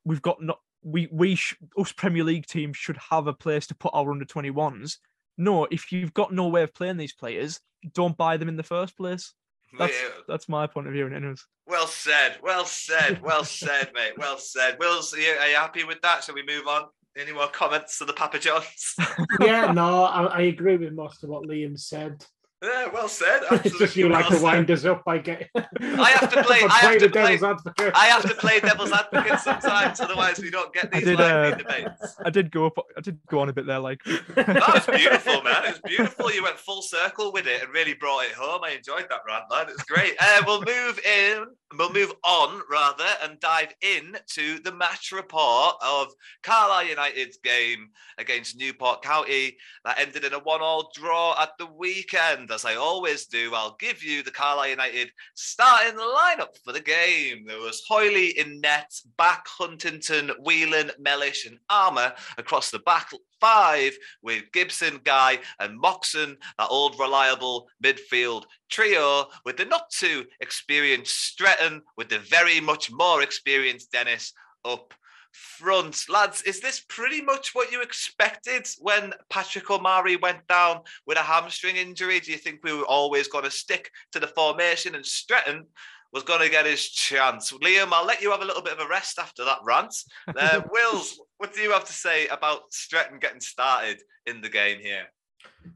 [0.06, 3.76] we've got not we we sh- us Premier League teams should have a place to
[3.76, 4.98] put our under 21s.
[5.38, 7.60] No, if you've got no way of playing these players,
[7.94, 9.34] don't buy them in the first place.
[9.78, 10.10] That's Yeah.
[10.28, 11.06] that's my point of view.
[11.06, 12.38] And anyways, Well said.
[12.44, 13.22] Well said.
[13.22, 14.14] Well said, mate.
[14.18, 14.78] Well said.
[14.80, 16.24] Wills, are you, are you happy with that?
[16.24, 16.86] Shall we move on?
[17.18, 18.96] Any more comments to the Papa Johns?
[19.42, 22.26] yeah, no, I, I agree with most of what Liam said.
[22.62, 23.42] Yeah, well said.
[23.64, 25.48] It's just you Absolutely like well to wind us up by getting.
[25.56, 26.62] I have to play.
[26.68, 27.38] by I have to the play.
[27.38, 27.92] devil's advocate.
[27.96, 31.20] I have to play devil's advocate sometimes, otherwise we don't get I these did.
[31.20, 32.16] lively Uh, debates.
[32.24, 32.78] I did go up.
[32.98, 33.80] I did go on a bit there.
[33.80, 35.66] Like That was beautiful, man.
[35.66, 36.32] It was beautiful.
[36.32, 38.62] You went full circle with it and really brought it home.
[38.64, 39.68] I enjoyed that rant, man.
[39.70, 40.16] It's great.
[40.20, 41.46] Uh, we'll move in.
[41.78, 46.08] We'll move on rather and dive in to the match report of
[46.44, 49.56] Carlisle United's game against Newport County
[49.86, 52.50] that ended in a one-all draw at the weekend.
[52.52, 57.46] As I always do, I'll give you the Carlisle United starting lineup for the game.
[57.48, 63.98] There was Holy in net, back Huntington, Whelan, Mellish, and Armer across the back five
[64.22, 71.26] with Gibson, Guy, and Moxon, that old reliable midfield trio, with the not too experienced
[71.26, 74.34] Stretton, with the very much more experienced Dennis
[74.66, 74.94] up
[75.32, 76.06] front.
[76.10, 81.22] Lads, is this pretty much what you expected when Patrick Omari went down with a
[81.22, 82.20] hamstring injury?
[82.20, 85.66] Do you think we were always going to stick to the formation and Stretton?
[86.14, 87.54] Was going to get his chance.
[87.54, 89.96] Liam, I'll let you have a little bit of a rest after that rant.
[90.28, 94.80] Uh, Wills, what do you have to say about Stretton getting started in the game
[94.82, 95.06] here?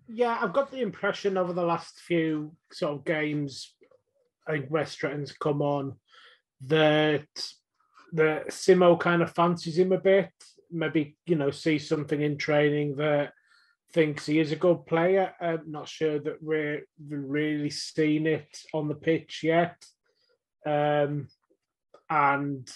[0.10, 3.74] Yeah, I've got the impression over the last few sort of games,
[4.46, 5.96] I think West Stretton's come on
[6.68, 7.26] that
[8.16, 10.32] the Simo kind of fancies him a bit.
[10.72, 13.34] Maybe you know see something in training that
[13.94, 15.34] thinks he is a good player.
[15.40, 19.86] I'm not sure that we're really seen it on the pitch yet,
[20.66, 21.28] um,
[22.10, 22.70] and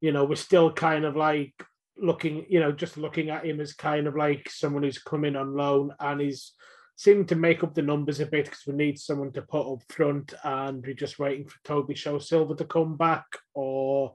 [0.00, 1.54] you know we're still kind of like
[1.98, 5.54] looking, you know, just looking at him as kind of like someone who's coming on
[5.54, 6.52] loan and he's
[6.96, 9.80] seeming to make up the numbers a bit because we need someone to put up
[9.88, 14.14] front and we're just waiting for Tobi Sho-Silva to come back or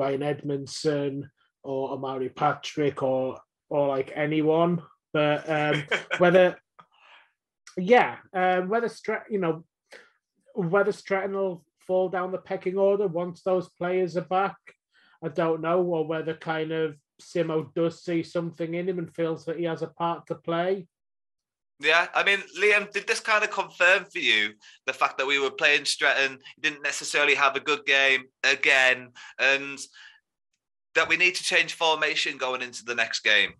[0.00, 1.30] Ryan Edmondson
[1.62, 3.38] or Omari Patrick or
[3.68, 4.82] or like anyone.
[5.12, 5.84] But um
[6.18, 6.56] whether
[7.76, 9.64] yeah, um whether Strat you know
[10.54, 14.56] whether Stretton will fall down the pecking order once those players are back.
[15.22, 19.44] I don't know, or whether kind of Simo does see something in him and feels
[19.44, 20.86] that he has a part to play.
[21.80, 24.52] Yeah, I mean, Liam, did this kind of confirm for you
[24.86, 29.08] the fact that we were playing Stretton, didn't necessarily have a good game again,
[29.38, 29.78] and
[30.94, 33.54] that we need to change formation going into the next game?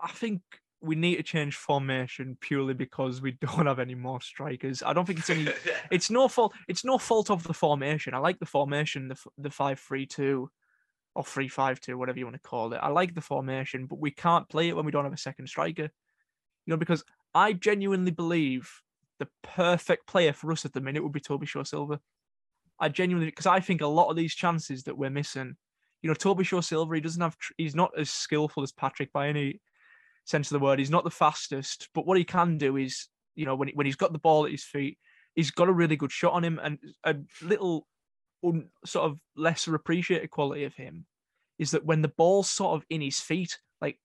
[0.00, 0.40] I think
[0.80, 4.82] we need to change formation purely because we don't have any more strikers.
[4.82, 5.48] I don't think it's any.
[5.92, 6.52] it's no fault.
[6.66, 8.12] It's no fault of the formation.
[8.12, 10.50] I like the formation, the the five three two,
[11.14, 12.80] or three five two, whatever you want to call it.
[12.82, 15.46] I like the formation, but we can't play it when we don't have a second
[15.46, 15.90] striker.
[16.70, 17.02] You know, because
[17.34, 18.70] I genuinely believe
[19.18, 21.98] the perfect player for us at the minute would be Tobi Sho-Silva.
[22.78, 25.56] I genuinely because I think a lot of these chances that we're missing.
[26.00, 27.36] You know, Tobi Sho-Silva, he doesn't have.
[27.56, 29.60] He's not as skillful as Patrick by any
[30.26, 30.78] sense of the word.
[30.78, 33.86] He's not the fastest, but what he can do is, you know, when he, when
[33.86, 34.96] he's got the ball at his feet,
[35.34, 37.88] he's got a really good shot on him, and a little
[38.44, 41.04] un, sort of lesser appreciated quality of him
[41.58, 43.98] is that when the ball's sort of in his feet, like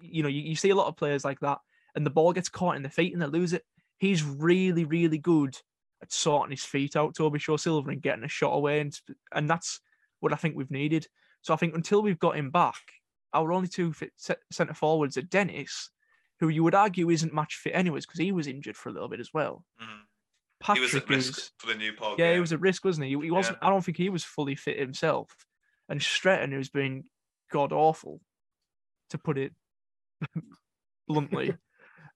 [0.00, 1.58] you know, you, you see a lot of players like that,
[1.94, 3.64] and the ball gets caught in the feet and they lose it.
[3.98, 5.56] He's really, really good
[6.02, 8.92] at sorting his feet out, Tobi Sho-Silva, and getting a shot away, and
[9.32, 9.80] and that's
[10.20, 11.06] what I think we've needed.
[11.42, 12.80] So I think until we've got him back,
[13.32, 14.12] our only two fit
[14.50, 15.90] centre forwards are Dennis,
[16.40, 19.08] who you would argue isn't match fit anyways because he was injured for a little
[19.08, 19.64] bit as well.
[19.80, 20.00] Mhm.
[20.60, 22.34] Patrick he was at risk is- for the Newport yeah, game.
[22.34, 23.10] he was at risk, wasn't he?
[23.20, 23.58] He, wasn't.
[23.62, 25.34] I don't think he was fully fit himself.
[25.88, 27.04] And Stretton, who's been
[27.50, 28.20] god awful,
[29.10, 29.52] to put it
[31.08, 31.54] bluntly,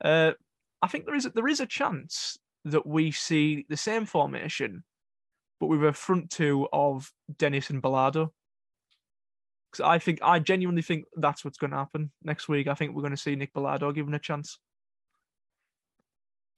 [0.05, 0.33] uh,
[0.83, 4.85] I think there is a, there is a chance that we see the same formation,
[5.61, 8.31] but with a front two of Dennis and Bellado.
[9.71, 12.67] Because I think I genuinely think that's what's going to happen next week.
[12.69, 14.59] I think we're going to see Nick Bellado given a chance.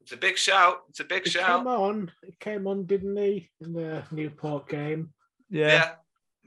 [0.00, 0.82] It's a big shout.
[0.88, 1.58] It's a big He shout.
[1.58, 2.10] came on.
[2.24, 5.12] He came on, didn't he, in the Newport game?
[5.50, 5.68] Yeah.
[5.68, 5.90] Yeah.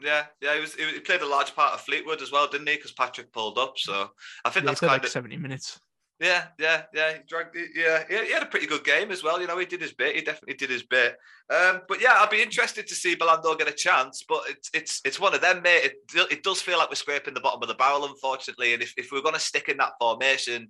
[0.03, 0.73] Yeah, yeah, he was.
[0.73, 2.75] He played a large part of Fleetwood as well, didn't he?
[2.75, 4.09] Because Patrick pulled up, so
[4.43, 5.79] I think Yeah, that's kind like of 70 minutes.
[6.21, 7.13] Yeah, yeah, yeah.
[7.13, 7.71] He dragged it.
[7.75, 9.41] Yeah, yeah, he had a pretty good game as well.
[9.41, 10.15] You know, he did his bit.
[10.15, 11.17] He definitely did his bit.
[11.49, 14.23] Um, but yeah, I'd be interested to see Belando get a chance.
[14.29, 15.83] But it's it's it's one of them, mate.
[15.83, 18.75] It, it does feel like we're scraping the bottom of the barrel, unfortunately.
[18.75, 20.69] And if, if we're going to stick in that formation,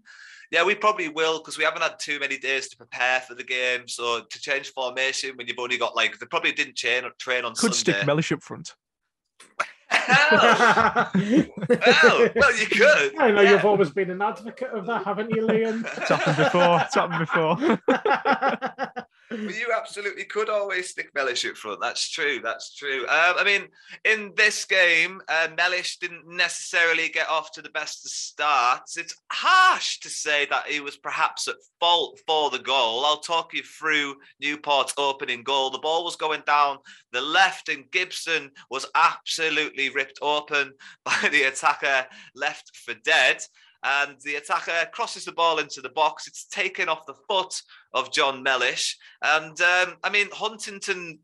[0.52, 3.44] yeah, we probably will because we haven't had too many days to prepare for the
[3.44, 3.90] game.
[3.90, 7.56] So to change formation when you've only got like they probably didn't train train on
[7.56, 8.00] Could Sunday.
[8.00, 8.74] stick Mellish up front.
[9.94, 11.12] Oh.
[11.14, 13.18] oh, well, you could.
[13.18, 13.52] I know yeah.
[13.52, 15.86] you've always been an advocate of that, haven't you, Liam?
[15.98, 16.82] It's happened before.
[16.82, 19.04] It's happened before.
[19.32, 21.80] But you absolutely could always stick Mellish up front.
[21.82, 22.42] That's true.
[22.44, 23.02] That's true.
[23.08, 23.70] Um, I mean,
[24.04, 28.98] in this game, uh, Mellish didn't necessarily get off to the best of starts.
[28.98, 33.06] It's harsh to say that he was perhaps at fault for the goal.
[33.06, 35.70] I'll talk you through Newport's opening goal.
[35.70, 36.80] The ball was going down
[37.14, 40.74] the left, and Gibson was absolutely ripped open
[41.06, 42.06] by the attacker,
[42.36, 43.42] left for dead.
[43.84, 46.28] And the attacker crosses the ball into the box.
[46.28, 47.62] It's taken off the foot
[47.94, 48.98] of John Mellish.
[49.24, 51.20] And um, I mean, Huntington,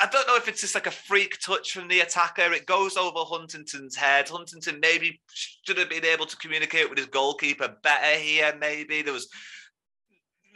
[0.00, 2.52] I don't know if it's just like a freak touch from the attacker.
[2.52, 4.28] It goes over Huntington's head.
[4.28, 8.52] Huntington maybe should have been able to communicate with his goalkeeper better here.
[8.58, 9.28] Maybe there was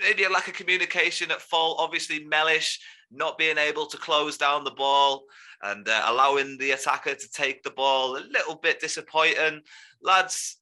[0.00, 1.78] maybe a lack of communication at fault.
[1.78, 2.80] Obviously, Mellish
[3.10, 5.24] not being able to close down the ball
[5.62, 8.16] and uh, allowing the attacker to take the ball.
[8.16, 9.60] A little bit disappointing.
[10.02, 10.57] Lads,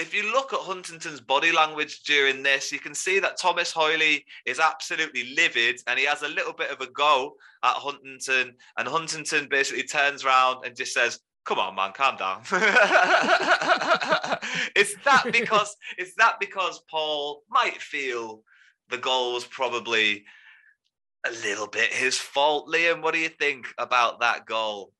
[0.00, 4.24] if you look at Huntington's body language during this, you can see that Thomas Holy
[4.46, 8.54] is absolutely livid and he has a little bit of a go at Huntington.
[8.78, 12.40] And Huntington basically turns around and just says, Come on, man, calm down.
[14.76, 18.42] is that because is that because Paul might feel
[18.88, 20.24] the goal was probably
[21.26, 22.68] a little bit his fault?
[22.68, 24.92] Liam, what do you think about that goal?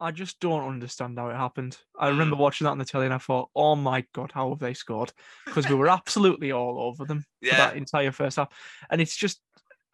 [0.00, 1.76] I just don't understand how it happened.
[1.98, 4.58] I remember watching that on the telly and I thought, oh my God, how have
[4.60, 5.12] they scored?
[5.44, 8.48] Because we were absolutely all over them for that entire first half.
[8.90, 9.40] And it's just,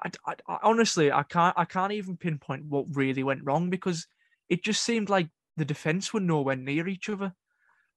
[0.03, 4.07] I, I, I- honestly, I can't, I can't even pinpoint what really went wrong because
[4.49, 7.33] it just seemed like the defense were nowhere near each other.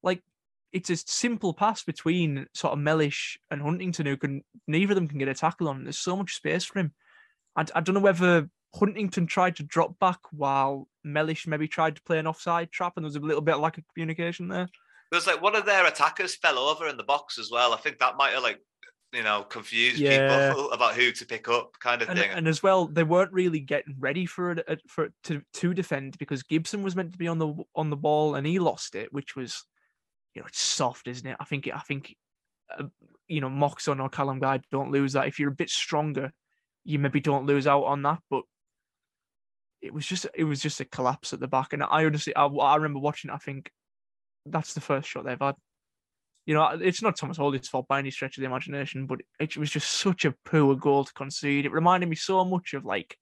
[0.01, 0.21] Like
[0.71, 5.07] it's a simple pass between sort of Mellish and Huntington who can, neither of them
[5.07, 5.83] can get a tackle on.
[5.83, 6.93] There's so much space for him.
[7.55, 12.01] I, I don't know whether Huntington tried to drop back while Mellish maybe tried to
[12.03, 14.67] play an offside trap, and there was a little bit of lack of communication there.
[15.11, 17.73] There was like one of their attackers fell over in the box as well.
[17.73, 18.59] I think that might have like
[19.13, 20.49] you know confused Yeah.
[20.51, 22.29] people about who to pick up, kind of And, thing.
[22.31, 26.43] and as well, they weren't really getting ready for it for to to defend because
[26.43, 29.35] Gibson was meant to be on the on the ball and he lost it, which
[29.37, 29.63] was,
[30.35, 31.37] you know, it's soft, isn't it?
[31.39, 32.13] I think I think,
[32.77, 32.83] uh,
[33.29, 35.27] you know, Moxon or Callum Guy don't lose that.
[35.27, 36.33] If you're a bit stronger,
[36.83, 38.43] you maybe don't lose out on that, but.
[39.81, 42.45] It was just it was just a collapse at the back, and I honestly I,
[42.45, 43.29] I remember watching.
[43.31, 43.71] I think
[44.45, 45.55] that's the first shot they've had.
[46.45, 49.57] You know, it's not Thomas Holy's fault by any stretch of the imagination, but it
[49.57, 51.65] was just such a poor goal to concede.
[51.65, 53.17] It reminded me so much of like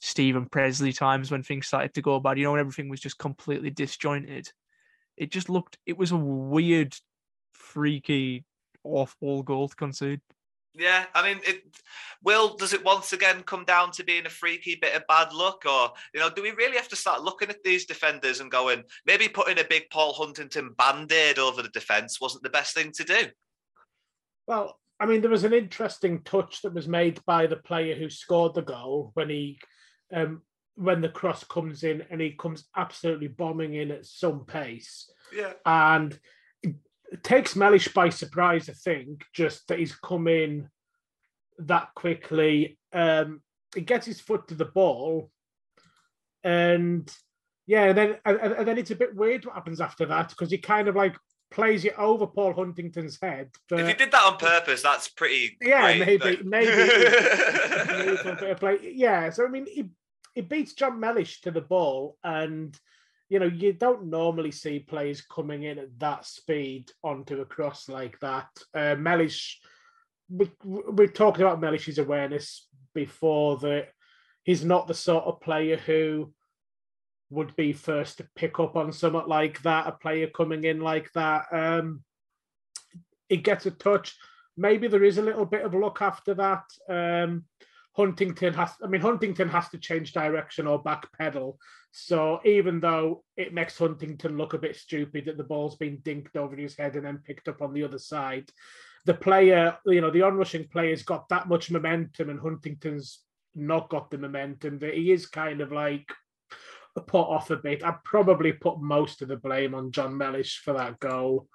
[0.00, 2.38] Steven Pressley times when things started to go bad.
[2.38, 4.48] You know, when everything was just completely disjointed.
[5.16, 5.78] It just looked.
[5.86, 6.96] It was a weird,
[7.52, 8.44] freaky,
[8.82, 10.20] awful goal to concede.
[10.74, 11.64] Yeah, I mean, it
[12.22, 12.56] will.
[12.56, 15.92] Does it once again come down to being a freaky bit of bad luck, or
[16.14, 19.28] you know, do we really have to start looking at these defenders and going, maybe
[19.28, 23.26] putting a big Paul Huntington band-aid over the defense wasn't the best thing to do?
[24.46, 28.08] Well, I mean, there was an interesting touch that was made by the player who
[28.08, 29.58] scored the goal when he,
[30.12, 30.42] um,
[30.76, 35.52] when the cross comes in and he comes absolutely bombing in at some pace, Yeah.
[35.66, 36.18] and
[37.12, 38.68] it takes Mellish by surprise.
[38.68, 40.68] I think just that he's come in
[41.58, 42.78] that quickly.
[42.92, 43.42] Um,
[43.74, 45.30] he gets his foot to the ball,
[46.42, 47.10] and
[47.66, 50.50] yeah, and then and, and then it's a bit weird what happens after that because
[50.50, 51.16] he kind of like
[51.50, 53.50] plays it over Paul Huntington's head.
[53.70, 55.58] If he did that on purpose, that's pretty.
[55.60, 58.78] yeah, great, maybe, maybe, maybe it's a bit of play.
[58.94, 59.90] Yeah, so I mean, he
[60.34, 62.74] he beats John Mellish to the ball, and
[63.32, 67.88] you know, you don't normally see players coming in at that speed onto a cross
[67.88, 68.48] like that.
[68.74, 69.58] Uh, Mellish,
[70.28, 73.88] we, we've talked about Mellish's awareness before that
[74.42, 76.30] he's not the sort of player who
[77.30, 81.10] would be first to pick up on something like that, a player coming in like
[81.14, 81.46] that.
[81.50, 82.04] Um,
[83.30, 84.14] he gets a touch.
[84.58, 86.64] Maybe there is a little bit of luck after that.
[86.86, 87.46] Um,
[87.94, 91.58] Huntington has, I mean, Huntington has to change direction or back pedal.
[91.90, 96.36] So even though it makes Huntington look a bit stupid that the ball's been dinked
[96.36, 98.50] over his head and then picked up on the other side,
[99.04, 103.20] the player, you know, the onrushing player's got that much momentum and Huntington's
[103.54, 106.08] not got the momentum that he is kind of like
[107.00, 107.84] put off a bit.
[107.84, 111.48] I'd probably put most of the blame on John Mellish for that goal.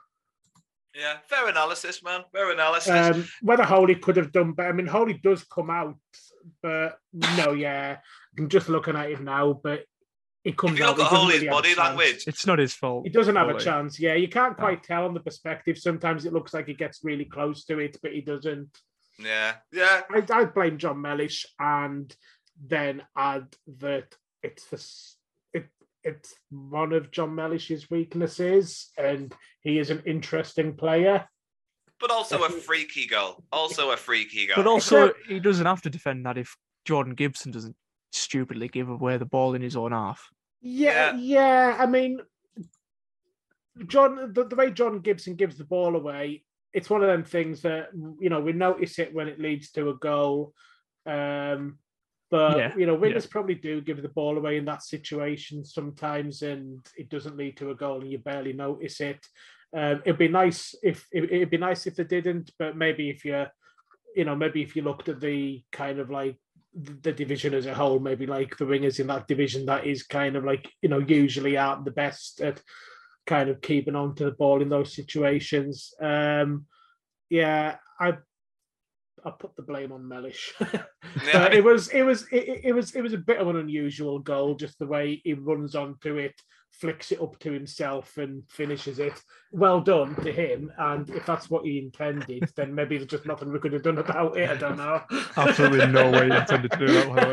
[0.97, 2.21] Yeah, fair analysis, man.
[2.31, 2.89] Fair analysis.
[2.89, 4.69] Um, whether Holy could have done better.
[4.69, 5.95] I mean, Holy does come out,
[6.63, 7.97] but no, yeah.
[8.37, 9.83] I'm just looking at it now, but
[10.43, 10.97] he comes out.
[10.97, 13.03] look at he doesn't Holy's really body language, It's not his fault.
[13.05, 13.99] He doesn't have a chance.
[13.99, 15.77] Yeah, you can't quite tell on the perspective.
[15.77, 18.69] Sometimes it looks like he gets really close to it, but he doesn't.
[19.19, 20.01] yeah, yeah.
[20.09, 22.15] I, I blame John Mellish and
[22.65, 23.47] then add
[23.79, 25.16] that it's the s- it
[26.07, 31.27] it's one of John Mellish's weaknesses, and he is an interesting player.
[31.99, 33.43] But also a freaky goal.
[33.51, 34.55] Also a freaky goal.
[34.55, 36.55] But also, he doesn't have to defend that if
[36.85, 37.75] Jordan Gibson doesn't
[38.11, 40.29] stupidly give away the ball in his own half.
[40.61, 41.75] Yeah, yeah.
[41.77, 42.21] I mean,
[43.87, 46.43] John, the, the way John Gibson gives the ball away,
[46.73, 47.89] it's one of them things that
[48.19, 50.53] you know we notice it when it leads to a goal.
[51.05, 51.79] Um,
[52.29, 53.31] but Yeah, you know, wingers yeah.
[53.31, 57.71] probably do give the ball away in that situation sometimes, and it doesn't lead to
[57.71, 59.25] a goal, and you barely notice it.
[59.75, 63.25] Um, it'd be nice if it, it'd be nice if they didn't, but maybe if
[63.25, 63.45] you,
[64.15, 66.37] you know, maybe if you looked at the kind of like
[66.73, 70.35] the division as a whole, maybe like the wingers in that division, that is kind
[70.35, 72.61] of like you know usually aren't the best at
[73.25, 75.93] kind of keeping on to the ball in those situations.
[76.01, 76.65] Um,
[77.29, 78.17] yeah, I
[79.25, 80.53] I put the blame on Mellish.
[81.25, 83.39] Yeah, I But mean- it was it was it, it was it was a bit
[83.39, 86.35] of an unusual goal, just the way he runs onto it,
[86.71, 89.19] flicks it up to himself, and finishes it.
[89.51, 90.71] Well done to him.
[90.77, 93.97] And if that's what he intended, then maybe there's just nothing we could have done
[93.97, 94.49] about it.
[94.49, 95.01] I don't know.
[95.37, 97.23] Absolutely no way he intended to do that, by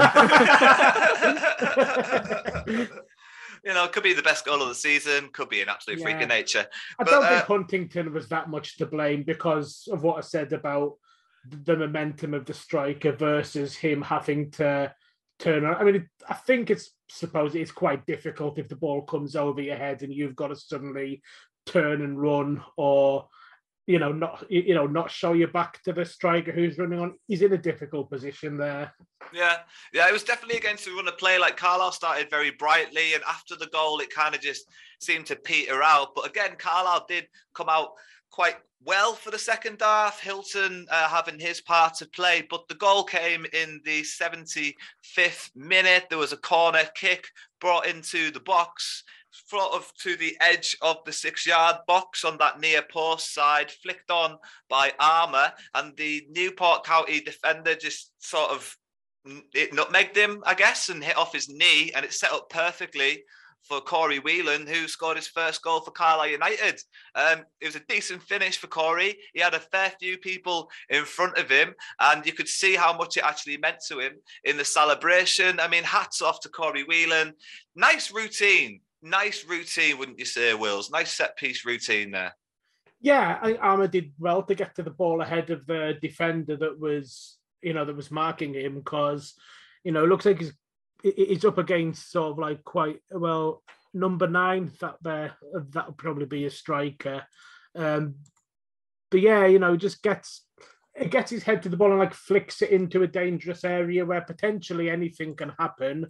[2.66, 2.88] the way.
[3.64, 6.20] you know, could be the best goal of the season, could be an absolute freak
[6.20, 6.66] of nature.
[6.98, 10.20] I But, don't uh, think Huntington was that much to blame because of what I
[10.22, 10.94] said about
[11.50, 14.94] the momentum of the striker versus him having to
[15.38, 15.76] turn around.
[15.76, 19.76] I mean, I think it's suppose it's quite difficult if the ball comes over your
[19.76, 21.22] head and you've got to suddenly
[21.66, 23.28] turn and run or
[23.86, 27.14] you know not you know not show your back to the striker who's running on
[27.26, 28.92] he's in a difficult position there
[29.32, 29.58] Yeah,
[29.92, 31.38] yeah, it was definitely against the run of play.
[31.38, 34.68] Like Carlisle started very brightly, and after the goal, it kind of just
[35.00, 36.14] seemed to peter out.
[36.14, 37.92] But again, Carlisle did come out
[38.34, 40.20] quite well for the second half.
[40.20, 46.06] Hilton uh, having his part to play, but the goal came in the 75th minute.
[46.10, 47.28] There was a corner kick
[47.60, 49.04] brought into the box.
[49.30, 53.70] Sort of to the edge of the six yard box on that near post side,
[53.70, 54.36] flicked on
[54.68, 58.76] by Armer, and the Newport County defender just sort of
[59.54, 63.24] it nutmegged him, I guess, and hit off his knee, and it set up perfectly
[63.64, 66.80] for Corey Whelan, who scored his first goal for Carlisle United.
[67.14, 69.16] Um, it was a decent finish for Corey.
[69.32, 72.96] He had a fair few people in front of him, and you could see how
[72.96, 74.12] much it actually meant to him
[74.44, 75.60] in the celebration.
[75.60, 77.34] I mean, hats off to Corey Whelan.
[77.74, 78.80] Nice routine.
[79.02, 80.90] Nice routine, wouldn't you say, Wills?
[80.90, 82.34] Nice set piece routine there.
[83.00, 86.56] Yeah, I think Armer did well to get to the ball ahead of the defender
[86.56, 89.34] that was, you know, that was marking him because,
[89.84, 90.54] you know, it looks like he's he-
[91.04, 95.32] he's up against sort of like quite well number nine that there
[95.70, 97.22] that would probably be a striker.
[97.76, 98.16] Um,
[99.10, 100.46] but yeah, you know, just gets
[100.94, 104.04] it gets his head to the ball and like flicks it into a dangerous area
[104.04, 106.06] where potentially anything can happen.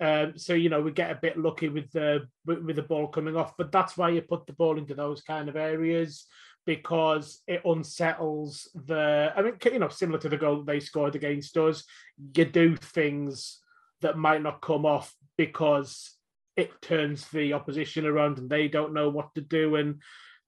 [0.00, 3.36] Um, so you know we get a bit lucky with the with, the ball coming
[3.36, 6.26] off, but that's why you put the ball into those kind of areas
[6.66, 9.32] because it unsettles the.
[9.36, 11.84] I mean, you know, similar to the goal they scored against us,
[12.36, 13.61] you do things
[14.02, 16.16] that might not come off because
[16.56, 19.76] it turns the opposition around and they don't know what to do.
[19.76, 20.02] And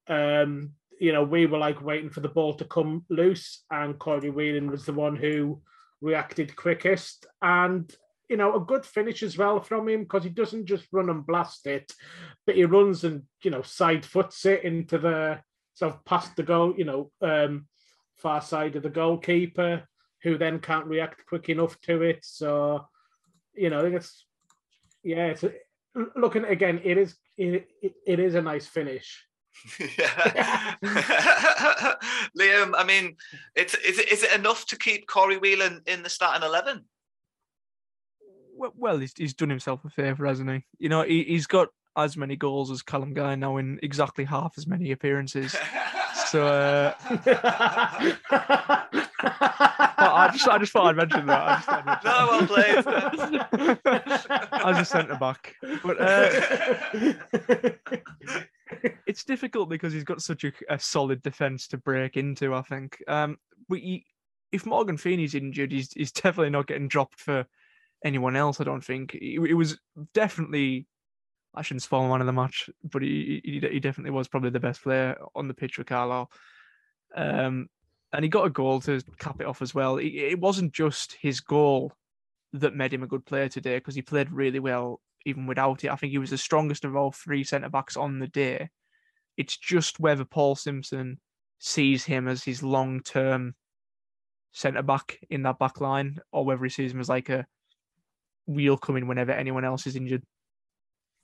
[0.07, 4.31] um, you know, we were like waiting for the ball to come loose, and Corey
[4.31, 5.61] Whelan was the one who
[6.01, 7.27] reacted quickest.
[7.43, 7.93] And
[8.29, 11.27] you know, a good finish as well from him because he doesn't just run and
[11.27, 11.93] blast it,
[12.47, 15.41] but he runs and you know side foots it into the
[15.75, 17.67] sort of past the goal, you know, um,
[18.17, 19.83] far side of the goalkeeper,
[20.23, 22.21] who then can't react quick enough to it.
[22.23, 22.87] So,
[23.57, 24.27] you know, it's
[25.03, 25.45] yeah, it's
[26.17, 26.81] looking again.
[26.85, 29.25] It is it, it, it is a nice finish.
[29.99, 30.75] yeah.
[32.39, 33.17] Liam, I mean,
[33.55, 36.85] it's is it, is it enough to keep Corey Whelan in the starting eleven?
[38.57, 40.65] Well, he's, he's done himself a favour, hasn't he?
[40.79, 44.55] You know, he, he's got as many goals as Callum Guy now in exactly half
[44.57, 45.57] as many appearances.
[46.29, 46.95] So uh,
[49.27, 51.43] I just I just thought I'd mention that.
[51.43, 52.85] I just thought I'd no, well played.
[54.65, 56.31] As a centre back, but uh,
[59.07, 62.55] it's difficult because he's got such a, a solid defence to break into.
[62.55, 63.03] I think.
[63.09, 64.07] Um, but he,
[64.53, 67.47] if Morgan Feeney's injured, he's he's definitely not getting dropped for
[68.05, 68.61] anyone else.
[68.61, 69.79] I don't think it, it was
[70.13, 70.87] definitely.
[71.57, 74.61] I shouldn't spoil one of the match, but he, he he definitely was probably the
[74.61, 76.31] best player on the pitch for Carlisle.
[77.15, 77.69] Um,
[78.15, 79.99] and he got a goal to cap it off as well.
[79.99, 81.93] It, it wasn't just his goal
[82.53, 85.91] that made him a good player today because he played really well even without it.
[85.91, 88.71] I think he was the strongest of all three centre backs on the day.
[89.37, 91.19] It's just whether Paul Simpson
[91.59, 93.55] sees him as his long term
[94.53, 97.47] centre back in that back line or whether he sees him as like a
[98.47, 100.23] wheel coming whenever anyone else is injured.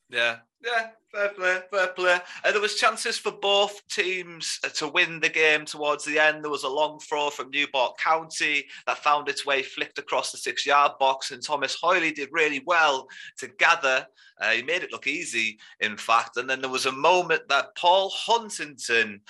[0.08, 2.18] Yeah, yeah, fair play, fair play.
[2.44, 6.42] Uh, there was chances for both teams uh, to win the game towards the end.
[6.42, 10.38] There was a long throw from Newport County that found its way flicked across the
[10.38, 13.08] six-yard box, and Thomas Holy did really well
[13.38, 14.06] to gather.
[14.40, 16.36] Uh, he made it look easy, in fact.
[16.36, 19.20] And then there was a moment that Paul Huntington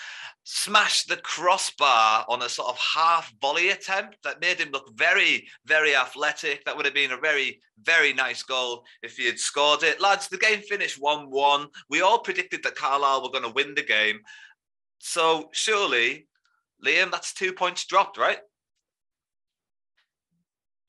[0.44, 5.46] smashed the crossbar on a sort of half volley attempt that made him look very,
[5.66, 6.64] very athletic.
[6.64, 10.00] That would have been a very, very nice goal if he had scored it.
[10.00, 11.68] Lads, the game finished 1 1.
[11.88, 14.20] We all predicted that Carlisle were going to win the game.
[14.98, 16.26] So surely,
[16.84, 18.38] Liam, that's two points dropped, right?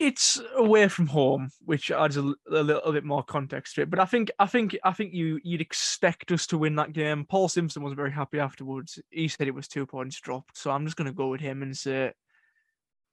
[0.02, 3.92] It's away from home, which adds a, a, little bit more context to it.
[3.92, 7.24] But I think, I think, I think you you'd expect us to win that game.
[7.24, 8.98] Paul Simpson was very happy afterwards.
[9.12, 11.62] He said it was two points dropped, so I'm just going to go with him
[11.62, 12.14] and say,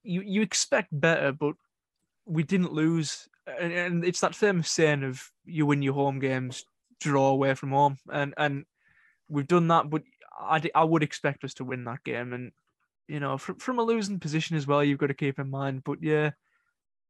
[0.03, 1.57] you you expect better, but
[2.25, 3.29] we didn't lose,
[3.61, 6.65] and, and it's that famous saying of you win your home games,
[7.01, 8.65] draw away from home, and and
[9.29, 9.91] we've done that.
[9.91, 10.05] But
[10.41, 12.53] I I would expect us to win that game, and
[13.09, 15.85] you know from from a losing position as well, you've got to keep in mind.
[15.85, 16.31] But yeah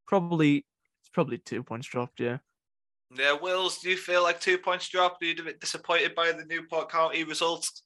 [0.08, 0.66] probably
[1.00, 2.18] it's probably two points dropped.
[2.18, 2.38] Yeah.
[3.16, 5.22] Yeah, Wills, do you feel like two points dropped?
[5.22, 7.82] Are you a bit disappointed by the Newport County results?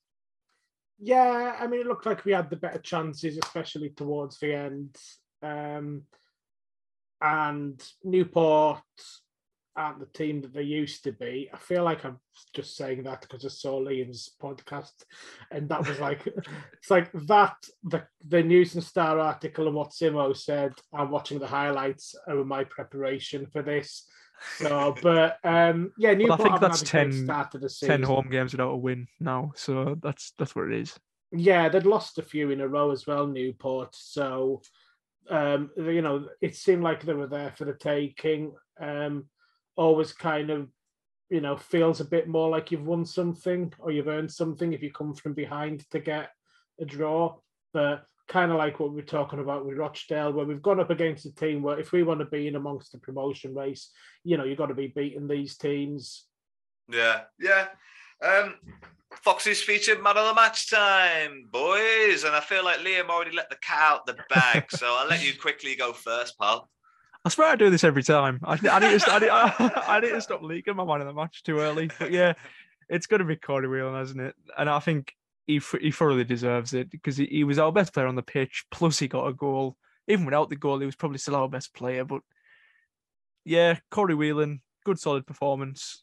[0.99, 4.97] Yeah, I mean, it looked like we had the better chances, especially towards the end.
[5.43, 6.03] Um,
[7.21, 8.83] and Newport
[9.77, 11.49] aren't the team that they used to be.
[11.53, 12.19] I feel like I'm
[12.55, 14.93] just saying that because I saw Liam's podcast,
[15.51, 16.27] and that was like,
[16.75, 20.73] it's like that the the News and Star article and what Simo said.
[20.93, 24.07] I'm watching the highlights of my preparation for this.
[24.59, 26.39] So, but um, yeah, Newport.
[26.41, 27.29] Well, I think that's 10,
[27.81, 29.53] 10 home games without a win now.
[29.55, 30.99] So that's that's what it is.
[31.33, 33.95] Yeah, they'd lost a few in a row as well, Newport.
[33.95, 34.61] So,
[35.31, 38.53] um, you know, it seemed like they were there for the taking.
[38.79, 39.27] Um,
[39.77, 40.69] always kind of
[41.31, 44.83] you know feels a bit more like you've won something or you've earned something if
[44.83, 46.31] you come from behind to get
[46.81, 47.35] a draw
[47.73, 51.27] but kind of like what we're talking about with Rochdale where we've gone up against
[51.27, 53.91] a team where if we want to be in amongst the promotion race
[54.25, 56.27] you know you've got to be beating these teams
[56.91, 57.69] yeah yeah
[58.23, 58.55] um
[59.17, 62.25] Foxes featured man of the match time, boys.
[62.25, 64.71] And I feel like Liam already let the cat out the bag.
[64.71, 66.69] so I'll let you quickly go first, pal.
[67.25, 68.41] I swear I do this every time.
[68.43, 71.07] I, I need to, I, need, I, I need to stop leaking my man in
[71.07, 71.91] the match too early.
[71.99, 72.35] But yeah,
[72.89, 74.35] it's going to be Corey Whelan, hasn't it?
[74.59, 75.15] And I think
[75.47, 78.65] he he thoroughly deserves it because he, he was our best player on the pitch.
[78.71, 79.77] Plus, he got a goal.
[80.09, 82.05] Even without the goal, he was probably still our best player.
[82.05, 82.23] But
[83.45, 86.03] yeah, Corey Whelan, good solid performance.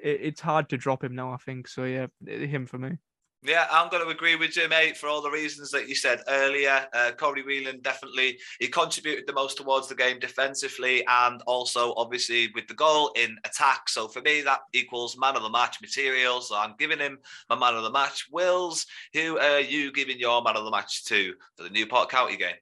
[0.00, 1.66] It, it's hard to drop him now, I think.
[1.66, 2.98] So yeah, him for me.
[3.42, 6.20] Yeah, I'm going to agree with you, mate, for all the reasons that you said
[6.28, 6.86] earlier.
[6.92, 12.50] Uh, Corey Whelan definitely he contributed the most towards the game defensively and also obviously
[12.54, 13.88] with the goal in attack.
[13.88, 16.42] So for me, that equals man of the match material.
[16.42, 17.18] So I'm giving him
[17.48, 18.26] my man of the match.
[18.30, 18.84] Wills,
[19.14, 22.56] who are you giving your man of the match to for the Newport County game?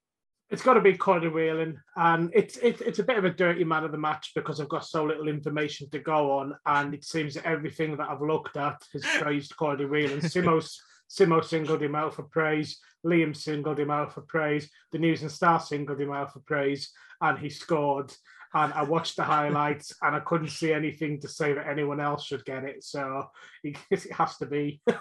[0.51, 3.65] It's got to be Corey Whelan, and it's it's it's a bit of a dirty
[3.65, 7.05] man of the match because I've got so little information to go on, and it
[7.05, 10.21] seems that everything that I've looked at has praised Corey Whelan.
[10.21, 10.81] Simo's
[11.11, 12.79] Simo singled him out for praise.
[13.05, 14.71] Liam singled him out for praise.
[14.93, 18.13] The News and Star singled him out for praise, and he scored.
[18.55, 22.25] And I watched the highlights, and I couldn't see anything to say that anyone else
[22.25, 22.83] should get it.
[22.83, 23.27] So
[23.63, 24.81] it, it has to be.
[24.89, 24.95] yeah,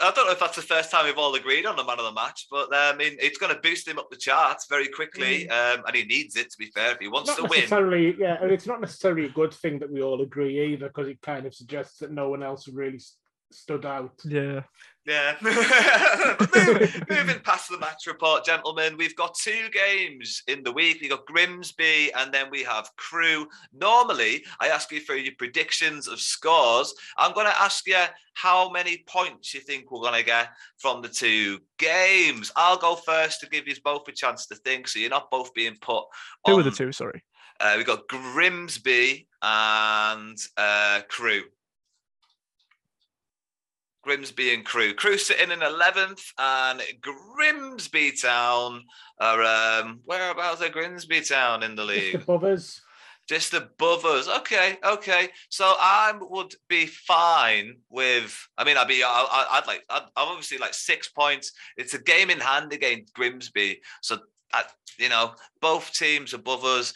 [0.00, 2.04] I don't know if that's the first time we've all agreed on the man of
[2.04, 4.88] the match, but uh, I mean, it's going to boost him up the charts very
[4.88, 5.78] quickly, Mm.
[5.78, 6.50] um, and he needs it.
[6.50, 9.30] To be fair, if he wants not to win, yeah, and it's not necessarily a
[9.30, 12.42] good thing that we all agree either, because it kind of suggests that no one
[12.42, 13.16] else really s-
[13.50, 14.12] stood out.
[14.24, 14.62] Yeah.
[15.04, 15.34] Yeah.
[15.42, 20.98] Moving past the match report, gentlemen, we've got two games in the week.
[21.00, 23.48] We've got Grimsby and then we have Crewe.
[23.72, 26.94] Normally, I ask you for your predictions of scores.
[27.16, 27.98] I'm going to ask you
[28.34, 32.52] how many points you think we're going to get from the two games.
[32.54, 35.52] I'll go first to give you both a chance to think so you're not both
[35.52, 36.04] being put
[36.46, 36.60] Who on.
[36.60, 36.92] are the two?
[36.92, 37.24] Sorry.
[37.58, 41.44] Uh, we've got Grimsby and uh, Crewe.
[44.02, 44.94] Grimsby and Crewe.
[44.94, 48.82] Crewe sitting in 11th, and Grimsby Town
[49.18, 52.12] are, um, whereabouts are Grimsby Town in the league?
[52.12, 52.80] Just above us.
[53.28, 54.28] Just above us.
[54.28, 55.28] Okay, okay.
[55.48, 58.36] So I would be fine with.
[58.58, 59.02] I mean, I'd be.
[59.04, 59.84] I, I'd like.
[59.88, 61.52] I'd, I'm obviously like six points.
[61.76, 63.80] It's a game in hand against Grimsby.
[64.00, 64.18] So
[64.52, 64.64] I,
[64.98, 66.92] you know, both teams above us.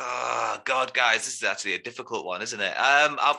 [0.00, 2.72] Oh, God, guys, this is actually a difficult one, isn't it?
[2.78, 3.36] Um, I,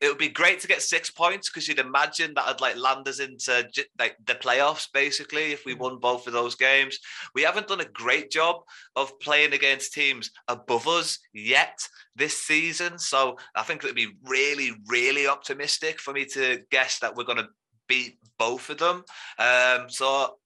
[0.00, 3.06] it would be great to get six points because you'd imagine that I'd like land
[3.06, 3.68] us into
[3.98, 6.98] like the playoffs basically if we won both of those games.
[7.34, 8.56] We haven't done a great job
[8.96, 11.78] of playing against teams above us yet
[12.16, 16.98] this season, so I think it would be really, really optimistic for me to guess
[17.00, 17.48] that we're going to
[17.86, 19.04] beat both of them.
[19.38, 20.38] Um, so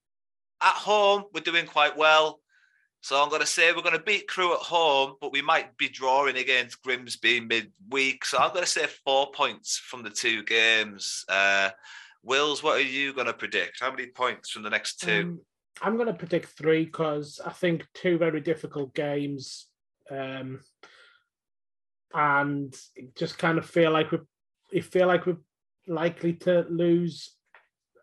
[0.61, 2.39] at home, we're doing quite well.
[3.01, 5.77] So I'm going to say we're going to beat Crewe at home, but we might
[5.77, 8.25] be drawing against Grimsby midweek.
[8.25, 11.23] So I'm going to say four points from the two games.
[11.29, 11.69] Uh,
[12.23, 13.79] Wills, what are you going to predict?
[13.79, 15.11] How many points from the next two?
[15.11, 15.39] Um,
[15.81, 19.67] I'm going to predict three because I think two very difficult games,
[20.11, 20.59] um,
[22.13, 22.75] and
[23.15, 24.07] just kind of feel like
[24.73, 25.37] we feel like we're
[25.87, 27.33] likely to lose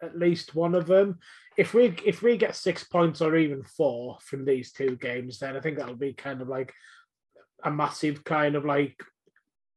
[0.03, 1.19] at least one of them.
[1.57, 5.57] If we if we get six points or even four from these two games, then
[5.57, 6.73] I think that'll be kind of like
[7.65, 8.97] a massive kind of like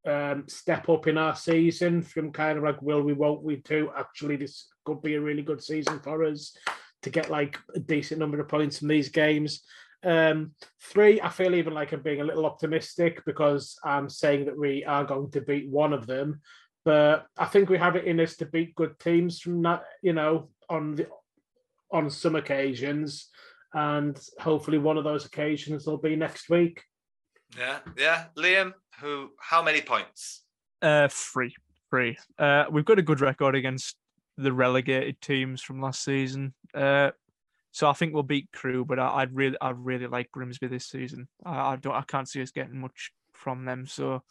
[0.06, 3.92] um, step up in our season from kind of like will we won't we to
[3.98, 6.56] actually this could be a really good season for us
[7.02, 9.64] to get like a decent number of points from these games.
[10.04, 10.52] Um,
[10.82, 14.86] three, I feel even like I'm being a little optimistic because I'm saying that we
[14.86, 16.42] are going to beat one of them,
[16.86, 20.14] but I think we have it in us to beat good teams from that, you
[20.14, 21.08] know, on the
[21.92, 23.30] on some occasions,
[23.74, 26.84] and hopefully one of those occasions will be next week.
[27.58, 28.26] Yeah, yeah.
[28.38, 29.32] Liam, who?
[29.40, 30.44] How many points?
[30.82, 31.56] Uh, three,
[31.90, 32.18] three.
[32.38, 33.96] Uh, we've got a good record against
[34.38, 36.54] the relegated teams from last season.
[36.74, 37.12] Uh,
[37.72, 40.88] so I think we'll beat Crewe, but I, I'd really, I really like Grimsby this
[40.88, 41.28] season.
[41.46, 43.86] I, I don't, I can't see us getting much from them.
[43.86, 44.24] So,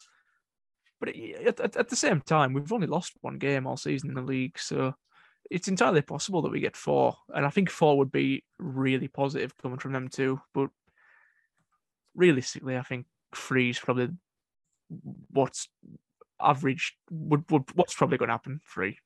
[0.99, 4.15] but at, at, at the same time, we've only lost one game all season in
[4.15, 4.93] the league, so
[5.49, 7.15] it's entirely possible that we get four.
[7.33, 10.41] And I think four would be really positive coming from them too.
[10.53, 10.69] But
[12.15, 14.09] realistically, I think three is probably
[15.31, 15.69] what's
[16.41, 18.61] average would, would what's probably going to happen.
[18.65, 18.97] Three.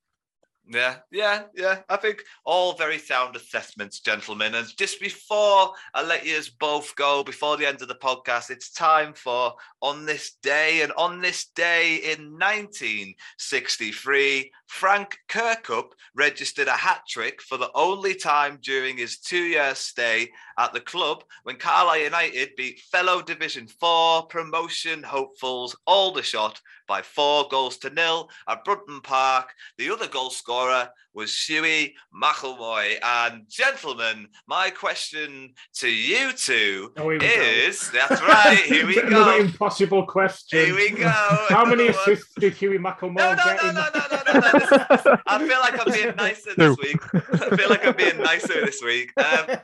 [0.65, 1.81] Yeah, yeah, yeah.
[1.89, 4.55] I think all very sound assessments, gentlemen.
[4.55, 8.71] And just before I let you both go, before the end of the podcast, it's
[8.71, 10.81] time for On This Day.
[10.81, 18.15] And on this day in 1963, Frank Kirkup registered a hat trick for the only
[18.15, 23.67] time during his two year stay at the club when Carlisle United beat fellow Division
[23.67, 29.53] 4 promotion hopefuls Aldershot by four goals to nil at Brunton Park.
[29.77, 32.97] The other goal scorer was Hughie McIlmoyle.
[33.03, 39.37] And gentlemen, my question to you two Oh, is that's right, here we go.
[39.37, 40.65] impossible question.
[40.65, 41.09] Here we go.
[41.09, 44.59] How many assists did Hughie McIlmoyle No, no, get no, no, no, no, no, no.
[44.95, 46.97] Is- I feel like I'm being nicer this week.
[47.13, 49.11] I feel like I'm being nicer this week.
[49.17, 49.57] Um,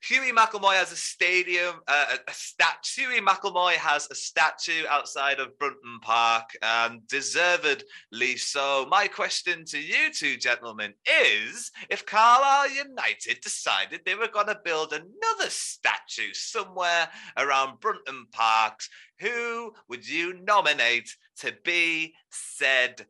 [0.00, 3.02] Hughie McIlmoyle has a stadium, uh, a, a statue.
[3.02, 8.86] Hughie McIlmoyle has a statue outside of Brunton Park, and deservedly so.
[8.88, 14.60] My question to you two gentlemen is: If Carlisle United decided they were going to
[14.64, 18.88] build another statue somewhere around Brunton Parks,
[19.18, 23.06] who would you nominate to be said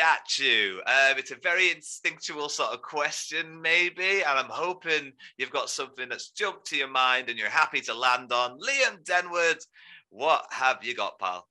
[0.00, 0.78] statue?
[0.86, 6.08] Um, it's a very instinctual sort of question, maybe, and I'm hoping you've got something
[6.08, 8.58] that's jumped to your mind and you're happy to land on.
[8.58, 9.58] Liam Denwood,
[10.08, 11.46] what have you got, pal?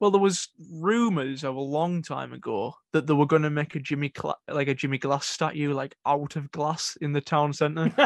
[0.00, 3.74] Well, there was rumors of a long time ago that they were going to make
[3.74, 7.52] a Jimmy Cla- like a Jimmy Glass statue, like out of glass in the town
[7.52, 7.90] centre.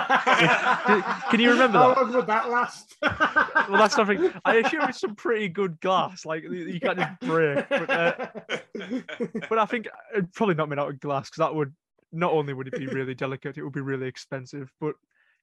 [1.30, 2.02] Can you remember How that?
[2.02, 2.96] long would that last?
[3.68, 4.32] Well, that's something.
[4.44, 7.68] I assume it's some pretty good glass, like you you can't just break.
[7.68, 8.26] But, uh,
[9.48, 11.72] but I think it'd probably not made out of glass because that would
[12.10, 14.72] not only would it be really delicate, it would be really expensive.
[14.80, 14.94] But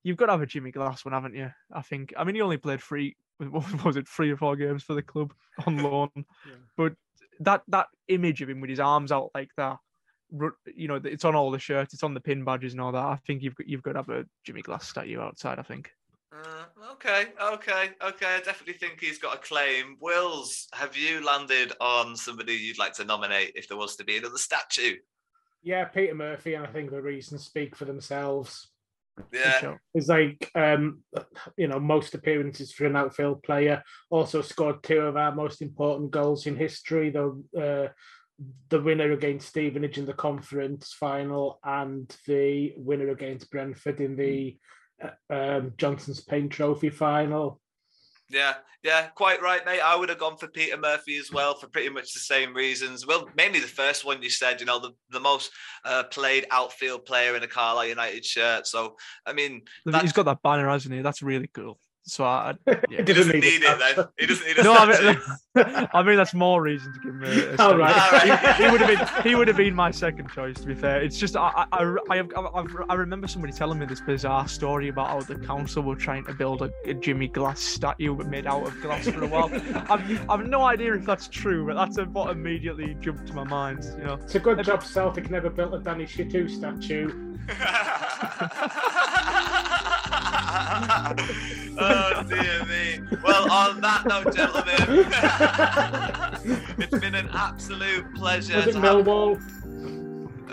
[0.04, 1.50] you've got to have a Jimmy Glass one, haven't you?
[1.72, 2.14] I think.
[2.18, 3.16] I mean, he only played three.
[3.50, 4.08] What was it?
[4.08, 5.34] Three or four games for the club
[5.66, 6.26] on loan.
[6.76, 6.94] But
[7.40, 9.78] that that image of him with his arms out like that,
[10.76, 13.04] you know, it's on all the shirts, it's on the pin badges and all that.
[13.04, 15.60] I think you've got you've got to have a Jimmy Glass statue outside.
[15.60, 15.92] I think.
[16.32, 18.36] Uh, okay, okay, okay.
[18.36, 19.98] I definitely think he's got a claim.
[20.00, 24.18] Wills, have you landed on somebody you'd like to nominate if there was to be
[24.18, 24.98] another statue?
[25.62, 28.68] yeah, Peter Murphy, and I think the reasons speak for themselves.
[29.32, 29.76] Yeah.
[29.94, 31.04] It's like um,
[31.58, 33.84] you know, most appearances for an outfield player.
[34.10, 37.10] Also scored two of our most important goals in history.
[37.10, 37.92] The uh,
[38.70, 44.58] the winner against Stevenage in the conference final, and the winner against Brentford in the
[45.04, 47.60] uh, um, Johnstone's Paint Trophy final.
[48.30, 48.54] Yeah,
[48.84, 49.82] yeah, quite right, mate.
[49.82, 53.06] I would have gone for Peter Murphy as well for pretty much the same reasons.
[53.06, 55.52] Well, mainly the first one you said, you know, the, the most
[55.84, 58.68] uh, played outfield player in a Carlisle United shirt.
[58.68, 59.64] So, I mean,
[60.02, 61.02] He's got that banner, hasn't he?
[61.02, 61.80] That's really cool.
[62.04, 63.04] So I, I yeah.
[63.06, 64.06] he doesn't need it then.
[64.18, 67.24] He doesn't need a No, I mean, I mean that's more reason to give him
[67.24, 67.28] a.
[67.30, 67.78] a All statue.
[67.78, 68.56] right.
[68.56, 69.24] He, he would have been.
[69.24, 70.56] He would have been my second choice.
[70.60, 73.86] To be fair, it's just I I, I, I, I, I remember somebody telling me
[73.86, 77.60] this bizarre story about how the council were trying to build a, a Jimmy Glass
[77.60, 79.50] statue made out of glass for a while.
[79.90, 83.84] I've, I've no idea if that's true, but that's what immediately jumped to my mind.
[83.98, 87.30] You know, It's a good job Celtic never built a Danny Shittu statue.
[91.80, 93.00] oh dear me.
[93.24, 95.06] Well, on that note, gentlemen,
[96.80, 98.58] it's been an absolute pleasure.
[98.58, 99.06] Was it to have-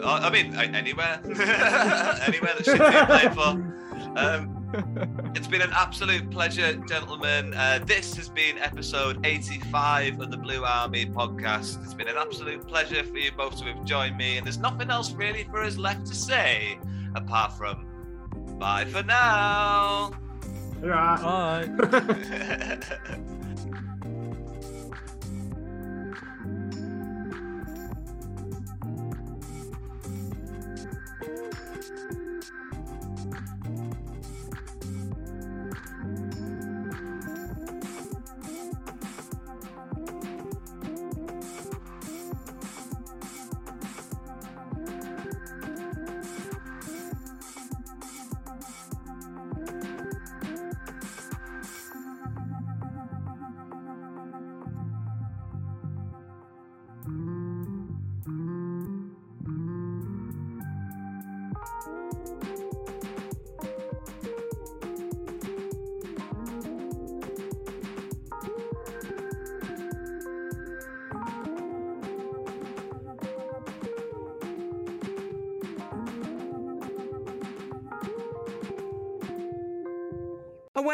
[0.05, 3.73] I mean, anywhere, anywhere that should be played for.
[4.19, 7.55] Um, it's been an absolute pleasure, gentlemen.
[7.55, 11.83] Uh, this has been episode 85 of the Blue Army podcast.
[11.83, 14.91] It's been an absolute pleasure for you both to have joined me, and there's nothing
[14.91, 16.79] else really for us left to say
[17.15, 17.87] apart from
[18.59, 20.13] bye for now.
[20.81, 21.69] Right.